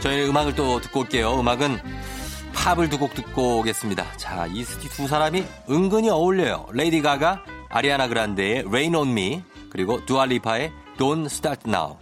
저희는 0.00 0.28
음악을 0.28 0.54
또 0.54 0.80
듣고 0.80 1.00
올게요. 1.00 1.38
음악은 1.40 1.97
팝을 2.64 2.88
두 2.90 2.98
곡 2.98 3.14
듣고 3.14 3.60
오겠습니다. 3.60 4.16
자, 4.16 4.46
이두 4.46 5.08
사람이 5.08 5.44
은근히 5.70 6.10
어울려요. 6.10 6.66
레이디 6.72 7.00
가가, 7.00 7.42
아리아나 7.70 8.08
그란데의 8.08 8.64
Rain 8.66 8.94
on 8.94 9.08
Me, 9.10 9.42
그리고 9.70 10.04
두알리파의 10.04 10.72
Don't 10.98 11.26
Start 11.26 11.62
Now. 11.66 11.96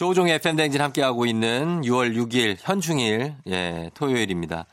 조종의 0.00 0.36
FM댕진 0.36 0.80
함께하고 0.80 1.26
있는 1.26 1.82
6월 1.82 2.16
6일 2.16 2.56
현충일, 2.58 3.34
예, 3.48 3.90
토요일입니다. 3.92 4.64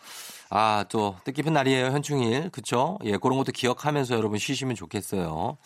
아, 0.49 0.85
또 0.87 1.17
뜻깊은 1.25 1.51
날이에요, 1.51 1.87
현충일. 1.87 2.49
그쵸? 2.49 2.97
예, 3.03 3.17
그런 3.17 3.37
것도 3.37 3.51
기억하면서 3.51 4.15
여러분 4.15 4.39
쉬시면 4.39 4.75
좋겠어요. 4.75 5.57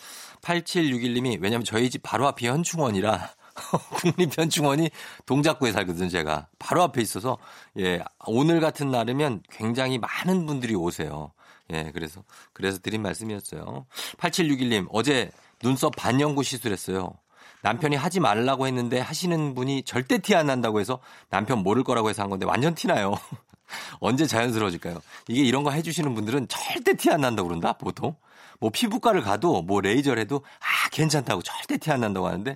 8761님이 0.41 1.41
왜냐면 1.41 1.63
저희 1.63 1.89
집 1.89 2.01
바로 2.03 2.27
앞이 2.27 2.47
현충원이라 2.47 3.29
국립현충원이 4.01 4.89
동작구에 5.25 5.71
살거든요, 5.71 6.09
제가. 6.09 6.47
바로 6.57 6.83
앞에 6.83 7.01
있어서, 7.01 7.37
예, 7.79 8.01
오늘 8.25 8.59
같은 8.59 8.91
날이면 8.91 9.43
굉장히 9.49 9.97
많은 9.97 10.45
분들이 10.45 10.73
오세요. 10.75 11.31
예, 11.71 11.91
그래서, 11.93 12.23
그래서 12.53 12.79
드린 12.79 13.01
말씀이었어요. 13.01 13.85
8761님, 14.17 14.87
어제 14.91 15.31
눈썹 15.61 15.93
반영구 15.95 16.43
시술했어요. 16.43 17.13
남편이 17.61 17.95
하지 17.95 18.19
말라고 18.19 18.65
했는데 18.67 18.99
하시는 18.99 19.53
분이 19.53 19.83
절대 19.83 20.17
티 20.17 20.33
안 20.33 20.47
난다고 20.47 20.79
해서 20.79 20.99
남편 21.29 21.59
모를 21.59 21.83
거라고 21.83 22.09
해서 22.09 22.23
한 22.23 22.29
건데 22.29 22.45
완전 22.45 22.73
티나요. 22.73 23.13
언제 23.99 24.25
자연스러워질까요? 24.25 24.99
이게 25.27 25.43
이런 25.43 25.63
거 25.63 25.71
해주시는 25.71 26.15
분들은 26.15 26.47
절대 26.47 26.95
티 26.95 27.11
안 27.11 27.21
난다고 27.21 27.49
그런다, 27.49 27.73
보통. 27.73 28.15
뭐 28.61 28.69
피부과를 28.69 29.21
가도 29.21 29.61
뭐 29.63 29.81
레이저를 29.81 30.21
해도 30.21 30.43
아, 30.59 30.89
괜찮다고 30.91 31.41
절대 31.41 31.77
티 31.77 31.91
안 31.91 31.99
난다고 31.99 32.27
하는데 32.27 32.55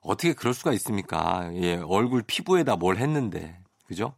어떻게 0.00 0.32
그럴 0.32 0.54
수가 0.54 0.72
있습니까? 0.72 1.50
예, 1.54 1.76
얼굴 1.76 2.22
피부에다 2.26 2.74
뭘 2.76 2.96
했는데. 2.96 3.58
그죠? 3.86 4.14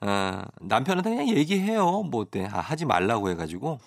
어, 0.00 0.42
남편한테 0.60 1.10
그냥 1.10 1.28
얘기해요. 1.28 2.02
뭐 2.04 2.22
어때? 2.22 2.46
아, 2.50 2.60
하지 2.60 2.84
말라고 2.86 3.28
해가지고. 3.30 3.78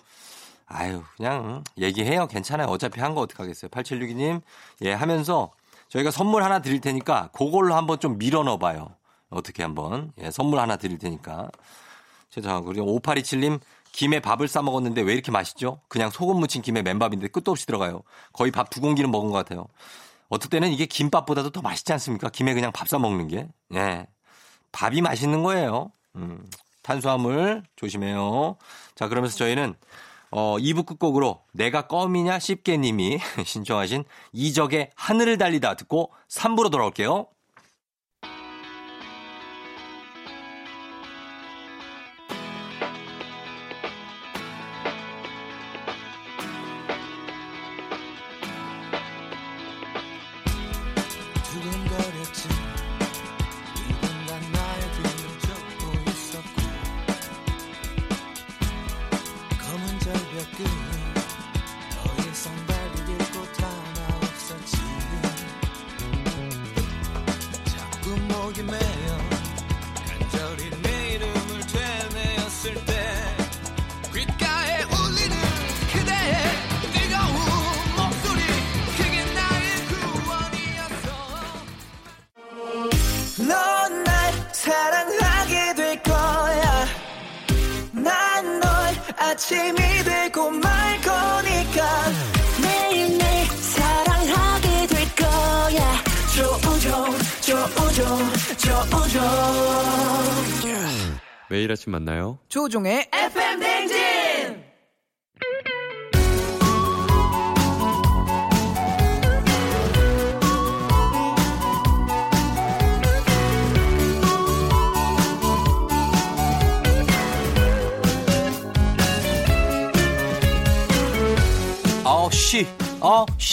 아유, 0.66 1.02
그냥 1.16 1.62
얘기해요. 1.78 2.26
괜찮아요. 2.26 2.66
어차피 2.68 3.00
한 3.00 3.14
거 3.14 3.20
어떡하겠어요. 3.22 3.68
8762님, 3.70 4.40
예, 4.82 4.92
하면서 4.92 5.50
저희가 5.88 6.10
선물 6.10 6.42
하나 6.42 6.60
드릴 6.60 6.80
테니까 6.80 7.30
그걸로 7.32 7.74
한번 7.74 8.00
좀 8.00 8.18
밀어 8.18 8.42
넣어봐요. 8.42 8.90
어떻게 9.30 9.62
한번. 9.62 10.12
예, 10.18 10.30
선물 10.30 10.58
하나 10.58 10.76
드릴 10.76 10.98
테니까. 10.98 11.48
자, 12.42 12.60
그리고 12.60 12.98
5827님, 13.00 13.60
김에 13.96 14.20
밥을 14.20 14.46
싸 14.46 14.60
먹었는데 14.60 15.00
왜 15.00 15.14
이렇게 15.14 15.32
맛있죠? 15.32 15.80
그냥 15.88 16.10
소금 16.10 16.38
묻힌 16.38 16.60
김에 16.60 16.82
맨밥인데 16.82 17.28
끝도 17.28 17.50
없이 17.52 17.64
들어가요. 17.64 18.02
거의 18.34 18.50
밥 18.52 18.68
두 18.68 18.82
공기는 18.82 19.10
먹은 19.10 19.30
것 19.30 19.38
같아요. 19.38 19.66
어떨 20.28 20.50
때는 20.50 20.70
이게 20.70 20.84
김밥보다도 20.84 21.48
더 21.50 21.62
맛있지 21.62 21.94
않습니까? 21.94 22.28
김에 22.28 22.52
그냥 22.52 22.72
밥 22.72 22.88
싸 22.88 22.98
먹는 22.98 23.28
게. 23.28 23.48
예. 23.74 24.06
밥이 24.72 25.00
맛있는 25.00 25.42
거예요. 25.42 25.92
음, 26.16 26.44
탄수화물 26.82 27.62
조심해요. 27.76 28.56
자, 28.94 29.08
그러면서 29.08 29.38
저희는 29.38 29.74
어, 30.30 30.56
2부 30.58 30.84
끝곡으로 30.84 31.40
내가 31.52 31.86
껌이냐 31.86 32.38
씹게님이 32.38 33.18
신청하신 33.46 34.04
이적의 34.32 34.90
하늘을 34.94 35.38
달리다 35.38 35.74
듣고 35.76 36.12
3부로 36.28 36.70
돌아올게요. 36.70 37.28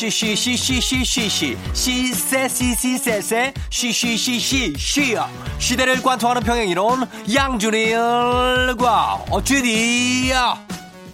어, 0.04 0.10
시, 0.10 0.36
시, 0.36 0.58
시, 0.58 0.82
시, 0.82 0.82
시, 0.82 1.06
시, 1.06 1.30
시, 1.30 1.58
시, 1.74 2.13
세, 2.13 2.50
시, 2.50 2.76
시, 2.76 2.98
세, 2.98 3.22
세, 3.22 3.54
시, 3.70 3.94
시, 3.94 4.18
시, 4.18 4.38
시, 4.38 4.74
시야. 4.78 5.30
시대를 5.60 6.02
관통하는 6.02 6.44
평행이론 6.44 7.08
양준일과 7.34 9.26
어쭈디야 9.30 10.62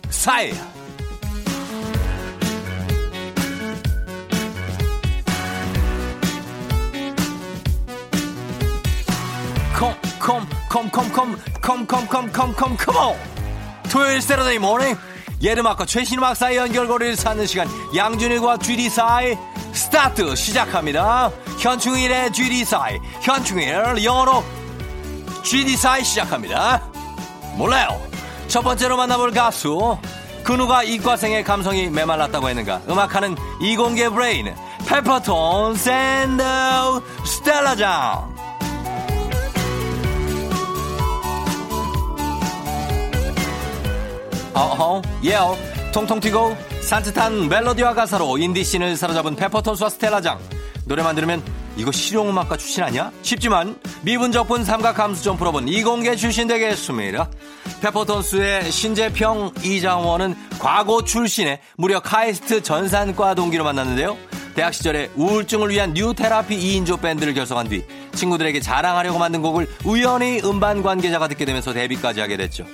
사이. 0.10 0.54
컴, 9.76 9.96
컴, 10.20 10.48
컴, 10.68 10.90
컴, 10.90 11.12
컴, 11.12 11.38
컴, 11.62 11.86
컴, 11.86 12.08
컴, 12.08 12.32
컴, 12.32 12.54
컴, 12.54 12.78
컴온. 12.78 13.16
토요일 13.92 14.20
Saturday 14.20 14.58
morning 14.58 14.96
옛 15.42 15.54
음악과 15.54 15.86
최신 15.86 16.18
음악 16.18 16.36
사이 16.36 16.58
연결고리를 16.58 17.16
찾는 17.16 17.46
시간 17.46 17.68
양준일과 17.96 18.58
GD 18.58 18.90
사이 18.90 19.38
start 19.74 20.36
시작합니다. 20.36 21.32
현충일의 21.60 22.34
GD 22.34 22.66
사이 22.66 23.00
현충일 23.22 24.04
영어로 24.04 24.44
GD 25.44 25.78
사이 25.78 26.04
시작합니다. 26.04 26.84
몰라요. 27.56 28.02
첫 28.48 28.62
번째로 28.62 28.98
만나볼 28.98 29.32
가수 29.32 29.98
그 30.44 30.54
누가 30.54 30.84
이과생의 30.84 31.44
감성이 31.44 31.90
메말랐다고 31.90 32.50
했는가 32.50 32.82
음악하는 32.90 33.36
이공계 33.62 34.10
브레인 34.10 34.54
페퍼톤스 34.88 35.76
and 35.76 36.39
the 36.39 37.02
스텔라장 37.26 38.39
어허, 44.54 45.02
예요. 45.26 45.56
통통 45.94 46.20
튀고 46.20 46.56
산뜻한 46.82 47.50
멜로디와 47.50 47.94
가사로 47.94 48.38
인디씬을 48.38 48.96
사로잡은 48.96 49.36
페퍼톤스와 49.36 49.90
스텔라장. 49.90 50.40
노래만 50.86 51.16
들으면 51.16 51.44
이거 51.76 51.92
실용음악과 51.92 52.58
출신 52.58 52.84
아니야? 52.84 53.12
쉽지만 53.22 53.80
미분적분 54.02 54.66
삼각함수 54.66 55.24
좀 55.24 55.38
풀어본 55.38 55.68
이공계 55.68 56.16
출신 56.16 56.48
되겠습니다. 56.48 57.30
페퍼톤스의 57.82 58.72
신재평 58.72 59.54
이장원은 59.64 60.36
과고 60.60 61.04
출신의 61.04 61.60
무려 61.78 62.00
카이스트 62.00 62.62
전산과 62.62 63.36
동기로 63.36 63.64
만났는데요. 63.64 64.18
대학 64.56 64.74
시절에 64.74 65.10
우울증을 65.16 65.70
위한 65.70 65.94
new 65.94 66.14
therapy 66.14 66.58
2인조 66.58 67.02
밴드를 67.02 67.34
결성한 67.34 67.70
뒤 67.70 67.86
친구들에게 68.16 68.60
자랑하려고 68.60 69.18
만든 69.18 69.42
곡을 69.42 69.70
우연히 69.86 70.42
음반 70.44 70.82
관계자가 70.84 71.28
듣게 71.30 71.46
되면서 71.46 71.72
데뷔까지 71.72 72.20
하게 72.20 72.36
됐죠. 72.36 72.66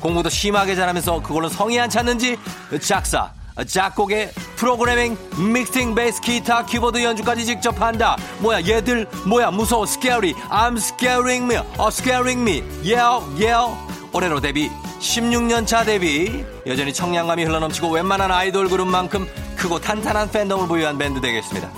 공부도 0.00 0.28
심하게 0.28 0.74
잘하면서 0.74 1.22
그걸로 1.22 1.48
성에 1.48 1.80
안 1.80 1.90
찼는지 1.90 2.38
작사, 2.82 3.30
작곡에 3.66 4.32
프로그래밍, 4.56 5.16
믹싱, 5.52 5.94
베이스, 5.94 6.20
기타, 6.20 6.64
키보드 6.64 7.02
연주까지 7.02 7.44
직접 7.44 7.80
한다. 7.80 8.16
뭐야 8.38 8.62
얘들 8.66 9.06
뭐야 9.26 9.50
무서워 9.50 9.84
scary, 9.84 10.34
I'm 10.48 10.76
scaring 10.76 11.44
me, 11.44 11.62
oh 11.78 11.88
scaring 11.88 12.40
me, 12.40 12.62
yeah 12.82 13.20
yeah. 13.38 13.76
올해로 14.12 14.40
데뷔 14.40 14.70
16년 14.98 15.66
차 15.66 15.84
데뷔 15.84 16.44
여전히 16.66 16.92
청량감이 16.92 17.44
흘러넘치고 17.44 17.90
웬만한 17.90 18.30
아이돌 18.30 18.68
그룹만큼 18.68 19.26
크고 19.56 19.78
탄탄한 19.78 20.30
팬덤을 20.30 20.66
보유한 20.66 20.98
밴드 20.98 21.20
되겠습니다. 21.20 21.70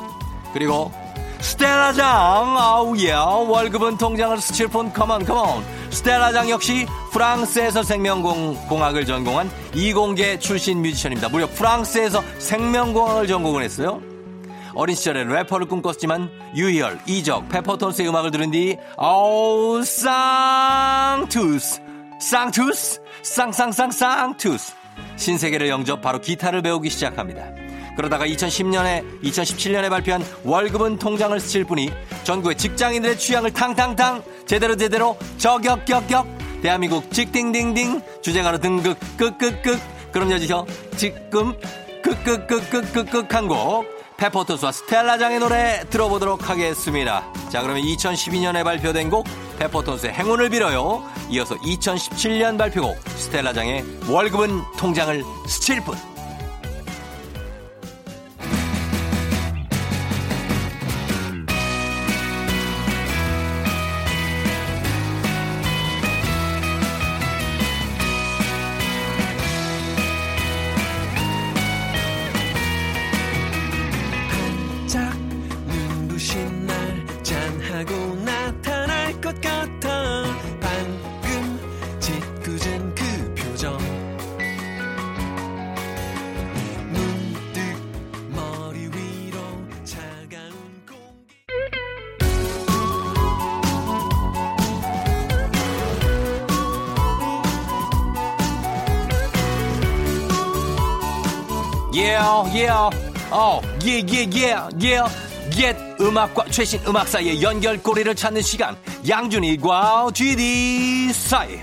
그리고 0.53 0.93
스텔라장 1.43 2.07
아우야 2.57 3.21
월급은 3.21 3.99
통장을 3.99 4.41
스칠 4.41 4.69
뿐 4.69 4.93
come 4.93 5.14
on 5.14 5.25
come 5.25 5.51
on 5.51 5.65
스텔라장 5.91 6.49
역시 6.49 6.87
프랑스에서 7.13 7.83
생명공학을 7.83 9.05
전공한 9.05 9.51
이공계 9.75 10.39
출신 10.39 10.81
뮤지션입니다. 10.81 11.29
무려 11.29 11.49
프랑스에서 11.49 12.23
생명공학을 12.39 13.27
전공을 13.27 13.65
했어요. 13.65 14.01
어린 14.75 14.97
시절에 14.97 15.25
래퍼를 15.25 15.67
꿈꿨지만 15.67 16.31
유희열, 16.55 17.01
이적, 17.07 17.49
페퍼톤스의 17.51 18.09
음악을 18.09 18.31
들은 18.31 18.53
뒤 18.53 18.79
아우 18.97 19.83
쌍투스 19.85 21.83
쌍투스 22.21 23.01
쌍쌍쌍쌍투스. 23.23 24.75
신세계를 25.17 25.69
영접 25.69 26.01
바로 26.01 26.21
기타를 26.21 26.63
배우기 26.63 26.89
시작합니다 26.89 27.43
그러다가 27.97 28.27
2010년에 28.27 29.23
2017년에 29.23 29.91
발표한 29.91 30.25
월급은 30.45 30.99
통장을 30.99 31.39
스칠 31.41 31.65
뿐이 31.65 31.91
전국의 32.25 32.57
직장인들의 32.57 33.19
취향을 33.19 33.53
탕탕탕 33.53 34.23
제대로 34.47 34.77
제대로 34.77 35.17
저격격격 35.39 36.27
대한민국 36.63 37.13
직딩딩딩 37.13 38.01
주제가로 38.23 38.59
등극 38.59 38.99
끄끄끄 39.17 39.79
그럼 40.13 40.31
여기서 40.31 40.67
지금 40.97 41.55
끄끄끄끄끄끄 42.03 43.27
한곡 43.29 43.87
페퍼톤스와 44.17 44.71
스텔라장의 44.71 45.41
노래 45.41 45.83
들어보도록 45.91 46.49
하겠습니다. 46.49 47.25
자 47.51 47.61
그러면 47.61 47.83
2012년에 47.83 48.63
발표된 48.63 49.11
곡 49.11 49.27
페퍼톤스의 49.59 50.13
행운을 50.13 50.51
빌어요. 50.51 51.03
이어서 51.31 51.57
2017년 51.57 52.57
발표곡 52.57 52.97
스텔라장의 53.17 53.85
월급은 54.09 54.63
통장을 54.79 55.25
스칠 55.49 55.83
뿐 55.83 55.97
Yeah, 101.95 102.43
yeah, 102.55 102.91
어, 103.31 103.61
yeah, 103.83 104.03
yeah, 104.07 104.27
yeah, 104.33 104.69
yeah. 104.81 105.33
옛 105.59 105.77
음악과 106.01 106.47
최신 106.51 106.81
음악 106.87 107.07
사이의 107.07 107.43
연결고리를 107.43 108.15
찾는 108.15 108.41
시간. 108.41 108.77
양준일과 109.07 110.11
GD 110.15 111.13
사이. 111.13 111.61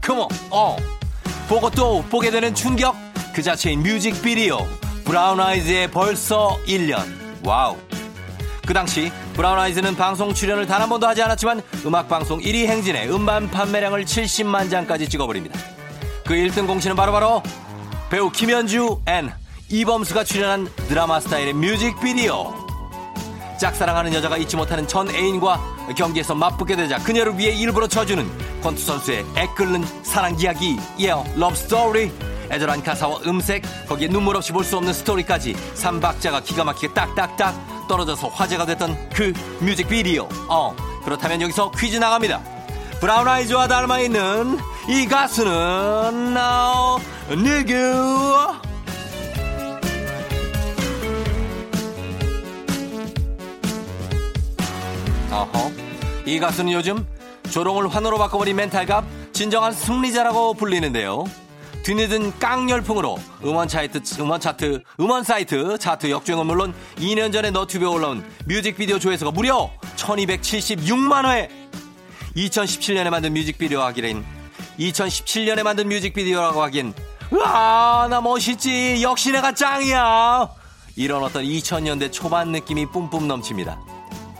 Come 0.00 0.16
on, 0.16 0.28
어. 0.50 0.76
보고 1.48 1.68
또 1.70 2.02
보게 2.02 2.30
되는 2.30 2.54
충격. 2.54 2.94
그 3.34 3.42
자체인 3.42 3.82
뮤직비디오. 3.82 4.64
브라운 5.04 5.40
아이즈의 5.40 5.90
벌써 5.90 6.56
1년. 6.66 7.02
Wow. 7.44 7.76
그 8.64 8.72
당시 8.72 9.10
브라운 9.38 9.56
아이즈는 9.56 9.94
방송 9.94 10.34
출연을 10.34 10.66
단 10.66 10.82
한 10.82 10.88
번도 10.88 11.06
하지 11.06 11.22
않았지만 11.22 11.62
음악방송 11.86 12.40
1위 12.40 12.66
행진에 12.66 13.06
음반 13.08 13.48
판매량을 13.48 14.04
70만 14.04 14.68
장까지 14.68 15.08
찍어버립니다. 15.08 15.56
그 16.26 16.34
1등 16.34 16.66
공신은 16.66 16.96
바로 16.96 17.12
바로 17.12 17.42
배우 18.10 18.30
김현주 18.32 19.02
and 19.06 19.30
이범수가 19.70 20.24
출연한 20.24 20.68
드라마 20.88 21.20
스타일의 21.20 21.52
뮤직비디오. 21.52 22.52
짝사랑하는 23.60 24.12
여자가 24.14 24.38
잊지 24.38 24.56
못하는 24.56 24.88
전 24.88 25.08
애인과 25.08 25.60
경기에서 25.96 26.34
맞붙게 26.34 26.74
되자 26.74 26.98
그녀를 26.98 27.38
위해 27.38 27.52
일부러 27.54 27.86
져주는 27.86 28.26
권투 28.62 28.80
선수의 28.80 29.24
애끓는 29.36 29.84
사랑 30.04 30.38
이야기, 30.38 30.78
yeah, 30.98 31.24
love 31.36 31.54
story. 31.54 32.10
애절한 32.50 32.82
가사와 32.82 33.18
음색, 33.26 33.62
거기에 33.88 34.08
눈물 34.08 34.36
없이 34.36 34.52
볼 34.52 34.64
수 34.64 34.76
없는 34.76 34.92
스토리까지 34.92 35.54
삼박자가 35.74 36.40
기가 36.40 36.64
막히게 36.64 36.92
딱딱딱 36.94 37.86
떨어져서 37.88 38.28
화제가 38.28 38.66
됐던 38.66 39.08
그 39.14 39.32
뮤직비디오. 39.60 40.28
어, 40.48 40.74
그렇다면 41.04 41.40
여기서 41.42 41.70
퀴즈 41.72 41.96
나갑니다. 41.96 42.40
브라운 43.00 43.28
아이즈와 43.28 43.68
닮아 43.68 44.00
있는 44.00 44.58
이 44.88 45.06
가수는 45.06 46.36
어, 46.36 46.98
누구? 47.30 47.74
어허. 55.30 55.70
이 56.26 56.38
가수는 56.38 56.72
요즘 56.72 57.06
조롱을 57.50 57.88
환호로 57.88 58.18
바꿔버린 58.18 58.56
멘탈갑 58.56 59.04
진정한 59.32 59.72
승리자라고 59.72 60.54
불리는데요. 60.54 61.24
뒤늦은 61.88 62.38
깡열풍으로 62.38 63.18
음원 63.42 63.66
차트, 63.66 64.20
음원 64.20 64.38
차트, 64.42 64.82
음원 65.00 65.24
사이트 65.24 65.78
차트 65.78 66.10
역주행은 66.10 66.44
물론 66.44 66.74
2년 66.96 67.32
전에 67.32 67.50
너튜브에 67.50 67.88
올라온 67.88 68.22
뮤직비디오 68.44 68.98
조회수가 68.98 69.30
무려 69.30 69.70
1276만 69.96 71.24
회! 71.30 71.48
2017년에 72.36 73.08
만든 73.08 73.32
뮤직비디오 73.32 73.80
하기엔 73.80 74.22
2017년에 74.78 75.62
만든 75.62 75.88
뮤직비디오라고 75.88 76.62
하기엔 76.64 76.92
와, 77.30 78.06
나 78.10 78.20
멋있지. 78.20 79.02
역시 79.02 79.32
내가 79.32 79.52
짱이야. 79.54 80.46
이런 80.94 81.22
어떤 81.22 81.42
2000년대 81.42 82.12
초반 82.12 82.52
느낌이 82.52 82.84
뿜뿜 82.90 83.26
넘칩니다. 83.26 83.80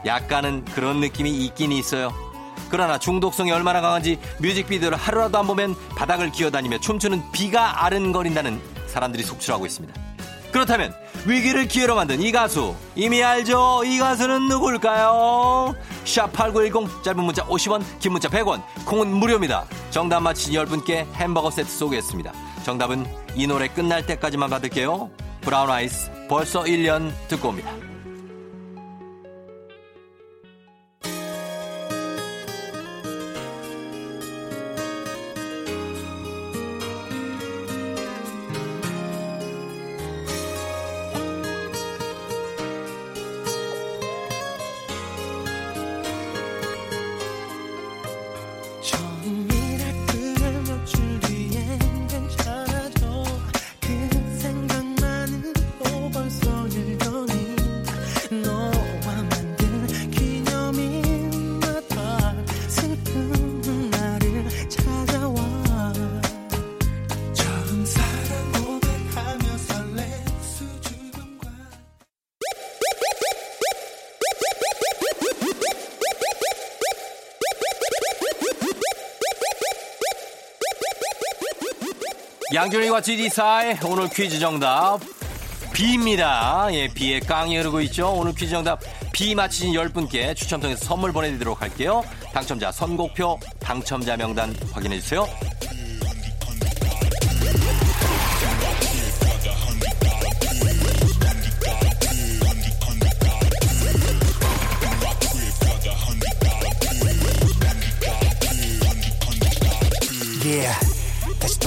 약간은 0.04 0.66
그런 0.66 1.00
느낌이 1.00 1.30
있긴 1.46 1.72
있어요. 1.72 2.27
그러나 2.70 2.98
중독성이 2.98 3.52
얼마나 3.52 3.80
강한지 3.80 4.18
뮤직비디오를 4.38 4.96
하루라도 4.98 5.38
안 5.38 5.46
보면 5.46 5.74
바닥을 5.96 6.30
기어다니며 6.30 6.78
춤추는 6.78 7.32
비가 7.32 7.84
아른거린다는 7.84 8.60
사람들이 8.86 9.22
속출하고 9.22 9.66
있습니다. 9.66 10.08
그렇다면 10.52 10.94
위기를 11.26 11.68
기회로 11.68 11.94
만든 11.94 12.22
이 12.22 12.32
가수 12.32 12.74
이미 12.94 13.22
알죠? 13.22 13.82
이 13.84 13.98
가수는 13.98 14.48
누굴까요? 14.48 15.74
샵8910 16.04 17.02
짧은 17.02 17.22
문자 17.22 17.44
50원 17.44 17.82
긴 18.00 18.12
문자 18.12 18.28
100원 18.28 18.62
콩은 18.86 19.08
무료입니다. 19.08 19.66
정답 19.90 20.20
맞힌 20.20 20.54
10분께 20.54 21.06
햄버거 21.14 21.50
세트 21.50 21.68
쏘겠습니다. 21.68 22.32
정답은 22.64 23.06
이 23.34 23.46
노래 23.46 23.68
끝날 23.68 24.06
때까지만 24.06 24.48
받을게요. 24.48 25.10
브라운 25.42 25.70
아이스 25.70 26.10
벌써 26.28 26.62
1년 26.62 27.12
듣고 27.28 27.48
옵니다. 27.48 27.87
양준이와 82.68 83.00
GD4의 83.00 83.90
오늘 83.90 84.10
퀴즈 84.10 84.38
정답 84.38 85.00
비입니다. 85.72 86.68
예, 86.72 86.88
비에 86.88 87.18
깡이 87.18 87.56
흐르고 87.56 87.80
있죠. 87.82 88.10
오늘 88.10 88.34
퀴즈 88.34 88.50
정답 88.50 88.80
비 89.10 89.34
맞히신 89.34 89.72
10분께 89.72 90.36
추첨 90.36 90.60
통해서 90.60 90.84
선물 90.84 91.10
보내드리도록 91.12 91.62
할게요. 91.62 92.04
당첨자 92.34 92.70
선곡표 92.70 93.40
당첨자 93.58 94.18
명단 94.18 94.54
확인해주세요. 94.72 95.26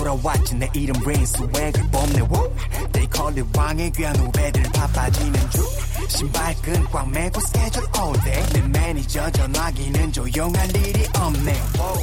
돌아왔지 0.02 0.56
내 0.56 0.68
이름 0.74 1.00
레이 1.06 1.38
swag을 1.38 1.72
뽐내 1.92 2.22
whoa 2.22 2.50
They 2.92 3.08
call 3.14 3.38
it 3.38 3.46
왕의 3.56 3.92
귀환 3.92 4.16
후배들 4.16 4.64
바빠지는 4.74 5.34
중 5.52 5.64
신발끈 6.10 6.86
꽉 6.86 7.10
매고 7.12 7.40
스케줄 7.40 7.84
all 7.96 8.20
day 8.24 8.54
내 8.54 8.80
매니저 8.80 9.32
전화기는 9.32 10.12
조용할 10.12 10.76
일이 10.76 11.06
없네 11.16 11.54
Wow 11.78 11.98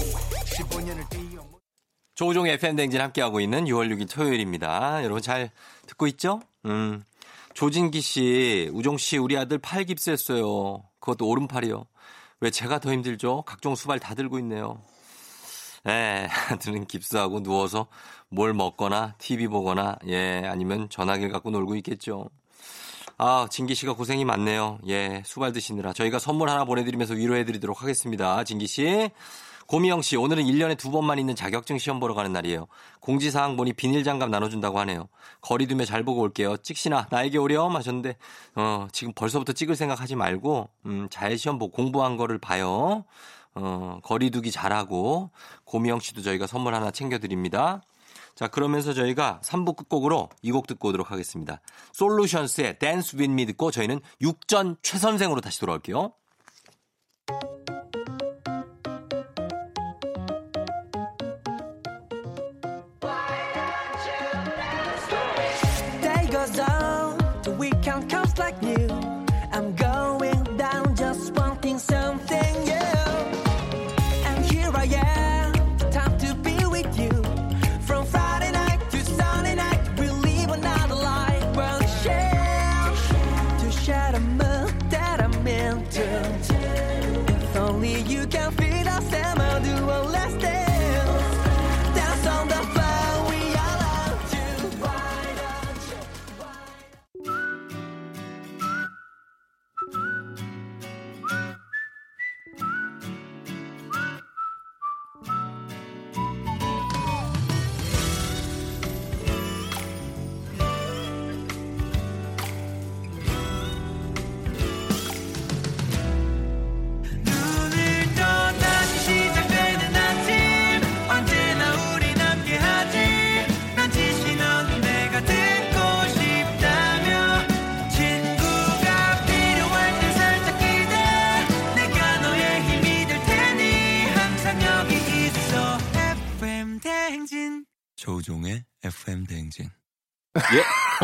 15년을 0.56 1.11
뛰어 1.11 1.42
조우종의 2.14 2.52
FM대행진 2.55 3.01
함께하고 3.00 3.40
있는 3.40 3.64
6월 3.64 3.92
6일 3.92 4.11
토요일입니다. 4.11 5.02
여러분 5.04 5.20
잘 5.20 5.50
듣고 5.87 6.06
있죠? 6.08 6.40
음. 6.66 7.02
조진기 7.54 8.00
씨, 8.00 8.70
우종 8.72 8.98
씨, 8.98 9.18
우리 9.18 9.37
아들 9.37 9.58
팔 9.58 9.84
깁스했어요. 9.84 10.82
그것도 10.98 11.28
오른팔이요. 11.28 11.84
왜 12.40 12.50
제가 12.50 12.78
더 12.80 12.92
힘들죠? 12.92 13.42
각종 13.42 13.76
수발 13.76 14.00
다 14.00 14.14
들고 14.14 14.38
있네요. 14.40 14.80
예, 15.87 16.29
아들은 16.51 16.87
깁스하고 16.87 17.43
누워서 17.43 17.87
뭘 18.29 18.55
먹거나 18.55 19.14
TV 19.19 19.49
보거나 19.49 19.97
예, 20.07 20.43
아니면 20.47 20.88
전화기를 20.88 21.31
갖고 21.31 21.51
놀고 21.51 21.77
있겠죠. 21.77 22.31
아, 23.17 23.49
진기 23.51 23.75
씨가 23.75 23.95
고생이 23.95 24.25
많네요. 24.25 24.79
예, 24.87 25.23
수발 25.25 25.53
드시느라 25.53 25.93
저희가 25.93 26.19
선물 26.19 26.51
하나 26.51 26.64
보내드리면서 26.64 27.14
위로해 27.14 27.45
드리도록 27.45 27.83
하겠습니다. 27.83 28.45
진기 28.45 28.67
씨. 28.67 29.11
고미영 29.69 30.01
씨, 30.01 30.17
오늘은 30.17 30.45
1년에 30.45 30.79
두 30.79 30.91
번만 30.91 31.19
있는 31.19 31.37
자격증 31.37 31.77
시험 31.77 32.01
보러 32.01 32.14
가는 32.14 32.33
날이에요. 32.33 32.69
공지사항 33.01 33.55
보니 33.59 33.75
비닐장갑 33.75 34.31
나눠준다고 34.31 34.79
하네요. 34.81 35.09
거리 35.43 35.67
두며 35.67 35.85
잘 35.85 36.05
보고 36.05 36.23
올게요. 36.23 36.57
찍시나, 36.57 37.07
나에게 37.11 37.37
오렴 37.37 37.77
하셨는데, 37.77 38.17
어, 38.55 38.88
지금 38.93 39.12
벌써부터 39.12 39.53
찍을 39.53 39.77
생각 39.77 40.01
하지 40.01 40.17
말고, 40.17 40.71
음, 40.87 41.09
잘 41.11 41.37
시험 41.37 41.59
보고 41.59 41.71
공부한 41.71 42.17
거를 42.17 42.38
봐요. 42.38 43.05
어, 43.54 43.98
거리 44.02 44.30
두기 44.30 44.50
잘하고, 44.50 45.30
고미영 45.64 46.00
씨도 46.00 46.22
저희가 46.22 46.46
선물 46.46 46.74
하나 46.74 46.90
챙겨드립니다. 46.90 47.82
자, 48.34 48.46
그러면서 48.48 48.94
저희가 48.94 49.40
3부 49.42 49.74
끝곡으로 49.76 50.28
이 50.42 50.52
곡 50.52 50.66
듣고 50.68 50.88
오도록 50.88 51.11
하겠습니다. 51.11 51.61
솔루션스의 51.92 52.78
댄스 52.78 53.16
윈미 53.16 53.46
듣고 53.46 53.70
저희는 53.72 54.00
육전 54.20 54.76
최선생으로 54.82 55.40
다시 55.40 55.58
돌아올게요. 55.61 56.12
Day 72.28 72.78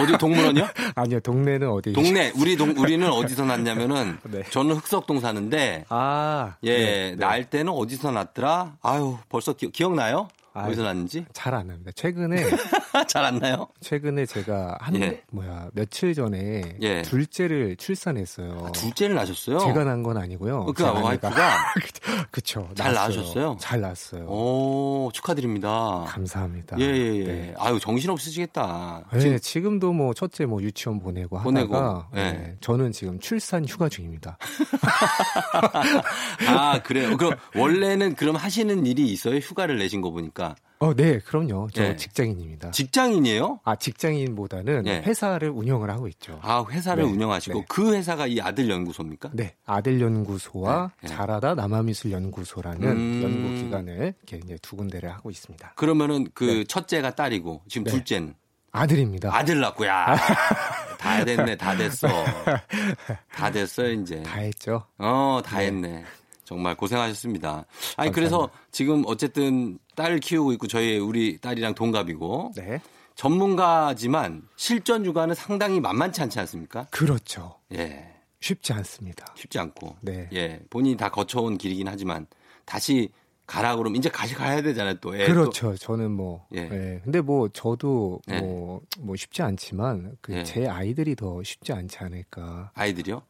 어디 0.05 0.19
동물원이요? 0.19 0.67
아니요, 0.95 1.21
동네는 1.21 1.69
어디? 1.71 1.93
동네 1.93 2.33
우리 2.37 2.57
동 2.57 2.75
우리는 2.77 3.09
어디서 3.11 3.45
났냐면은 3.45 4.19
네. 4.31 4.43
저는 4.51 4.77
흑석동 4.77 5.21
사는데 5.21 5.85
아, 5.89 6.55
예, 6.63 6.77
네, 6.77 7.11
네. 7.11 7.17
날 7.17 7.45
때는 7.45 7.73
어디서 7.73 8.11
났더라? 8.11 8.77
아유, 8.83 9.19
벌써 9.29 9.53
기, 9.53 9.85
억나요 9.85 10.29
아유. 10.55 10.69
어디서 10.69 10.83
났는지? 10.85 11.25
잘 11.33 11.55
안 11.55 11.67
납니다. 11.67 11.91
최근에 11.95 12.37
잘 13.09 13.25
안 13.25 13.39
나요? 13.39 13.67
최근에 13.81 14.25
제가 14.27 14.79
한 14.81 14.95
예. 15.03 15.23
뭐야 15.33 15.69
며칠 15.73 16.15
전에 16.15 16.77
예. 16.81 17.03
둘째를 17.03 17.77
출산했어요. 17.77 18.67
아, 18.69 18.73
둘째를 18.73 19.17
낳으셨어요? 19.17 19.59
제가 19.59 19.85
난건 19.85 20.17
아니고요. 20.17 20.59
어, 20.61 20.67
그제 20.67 20.85
아내가. 20.87 21.05
와이프가 21.07 21.51
그쵸. 22.31 22.69
잘. 22.77 22.95
낳으셨어요? 22.95 23.57
잘 23.61 23.81
낳았어요. 23.81 24.25
오, 24.27 25.11
축하드립니다. 25.13 26.05
감사합니다. 26.07 26.77
예, 26.79 26.85
예, 26.85 27.15
예. 27.17 27.25
네. 27.25 27.55
아유, 27.59 27.79
정신 27.81 28.11
없으시겠다. 28.11 29.05
네, 29.13 29.39
지금 29.39 29.79
도 29.81 29.93
뭐 29.95 30.13
첫째 30.15 30.45
뭐 30.47 30.61
유치원 30.63 30.99
보내고 31.01 31.39
보내고, 31.41 31.77
하다가 31.77 32.09
예. 32.17 32.23
네, 32.33 32.57
저는 32.61 32.91
지금 32.93 33.19
출산 33.21 33.65
휴가 33.65 33.89
중입니다. 33.89 34.37
아, 36.49 36.81
그래요. 36.83 37.17
그럼 37.17 37.35
원래는 37.55 38.15
그럼 38.17 38.35
하시는 38.37 38.87
일이 38.87 39.05
있어요? 39.13 39.37
휴가를 39.37 39.79
내신 39.79 40.01
거 40.01 40.11
보니까. 40.11 40.44
어, 40.81 40.93
네, 40.93 41.19
그럼요. 41.21 41.69
저 41.73 41.83
예. 41.85 41.97
직장인입니다. 41.97 42.71
직장인이에요? 42.73 43.61
아, 43.65 43.77
직장인보다는 43.77 44.87
예. 44.87 45.03
회사를 45.03 45.49
운영을 45.49 45.89
하고 45.91 46.09
있죠. 46.09 46.39
아, 46.43 46.65
회사를 46.69 47.05
네, 47.05 47.11
운영하시고 47.11 47.59
네. 47.61 47.65
그 47.69 47.95
회사가 47.95 48.27
이 48.27 48.41
아들 48.41 48.69
연구소입니까? 48.69 49.31
네, 49.33 49.55
아들 49.65 50.01
연구소와 50.01 50.91
네, 51.01 51.09
네. 51.09 51.15
잘하다 51.15 51.55
남아미술 51.55 52.13
연구소라는 52.13 52.89
음. 52.89 53.21
연구 53.23 53.63
기관을 53.63 54.15
이렇게 54.19 54.45
이제 54.45 54.59
두 54.61 54.77
군데를 54.77 55.11
하고 55.11 55.31
있습니다. 55.31 55.73
그러면은 55.77 56.29
그 56.35 56.45
네. 56.45 56.65
첫째가 56.65 57.15
딸이고 57.15 57.63
지금 57.69 57.85
네. 57.85 57.91
둘째는 57.91 58.35
아들입니다. 58.73 59.35
아들 59.35 59.61
낳고 59.61 59.87
야. 59.87 60.17
다 60.99 61.25
됐네. 61.25 61.57
다 61.57 61.77
됐어. 61.77 62.09
다 63.33 63.51
됐어요, 63.51 63.93
이제. 63.93 64.23
다 64.23 64.41
했죠. 64.41 64.85
어, 64.99 65.41
다 65.45 65.59
네. 65.59 65.67
했네. 65.67 66.05
정말 66.45 66.75
고생하셨습니다. 66.75 67.49
아니, 67.49 67.65
감사합니다. 68.11 68.15
그래서 68.15 68.51
지금 68.71 69.03
어쨌든 69.07 69.79
딸 69.95 70.19
키우고 70.19 70.53
있고 70.53 70.67
저희 70.67 70.99
우리 70.99 71.39
딸이랑 71.39 71.75
동갑이고 71.75 72.53
네, 72.57 72.81
전문가지만 73.15 74.43
실전 74.57 75.05
육아는 75.05 75.35
상당히 75.35 75.81
만만치 75.81 76.23
않지 76.23 76.39
않습니까? 76.41 76.87
그렇죠. 76.91 77.59
예. 77.73 78.11
쉽지 78.41 78.73
않습니다. 78.75 79.35
쉽지 79.37 79.59
않고. 79.59 79.97
네. 80.03 80.29
예. 80.35 80.61
본인이 80.69 80.97
다 80.97 81.09
거쳐온 81.09 81.57
길이긴 81.57 81.89
하지만 81.89 82.27
다시 82.67 83.11
가라 83.47 83.77
그러면 83.77 83.97
이제 83.99 84.09
다시 84.09 84.35
가야 84.35 84.63
되잖아요, 84.63 84.95
또. 85.03 85.15
애 85.15 85.27
또. 85.27 85.35
그렇죠. 85.35 85.77
저는 85.77 86.11
뭐, 86.11 86.47
예. 86.55 86.61
예. 86.61 87.01
근데 87.05 87.21
뭐 87.21 87.49
저도 87.49 88.21
예. 88.31 88.41
뭐, 88.41 88.81
뭐 89.01 89.17
쉽지 89.17 89.43
않지만 89.43 90.17
그 90.23 90.33
예. 90.35 90.45
제 90.45 90.67
아이들이 90.67 91.15
더 91.15 91.43
쉽지 91.43 91.73
않지 91.75 91.99
않을까. 92.01 92.71
아이들이요? 92.75 93.21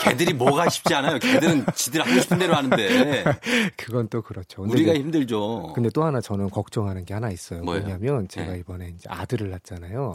걔들이 0.00 0.34
뭐가 0.34 0.68
쉽지 0.68 0.94
않아요. 0.94 1.18
걔들은 1.18 1.64
지들 1.74 2.02
하고 2.06 2.20
싶은 2.20 2.38
대로 2.38 2.54
하는데 2.54 3.24
그건 3.78 4.08
또 4.08 4.20
그렇죠. 4.20 4.60
근데 4.62 4.74
우리가 4.74 4.92
이제- 4.92 5.00
힘들죠. 5.00 5.72
근데 5.74 5.88
또 5.90 6.04
하나 6.04 6.20
저는 6.20 6.50
걱정하는 6.50 7.04
게 7.06 7.14
하나 7.14 7.30
있어요. 7.30 7.62
뭐냐면 7.62 8.28
제가 8.28 8.54
예. 8.54 8.58
이번에 8.58 8.88
이제 8.94 9.08
아들을 9.08 9.48
낳잖아요. 9.50 10.12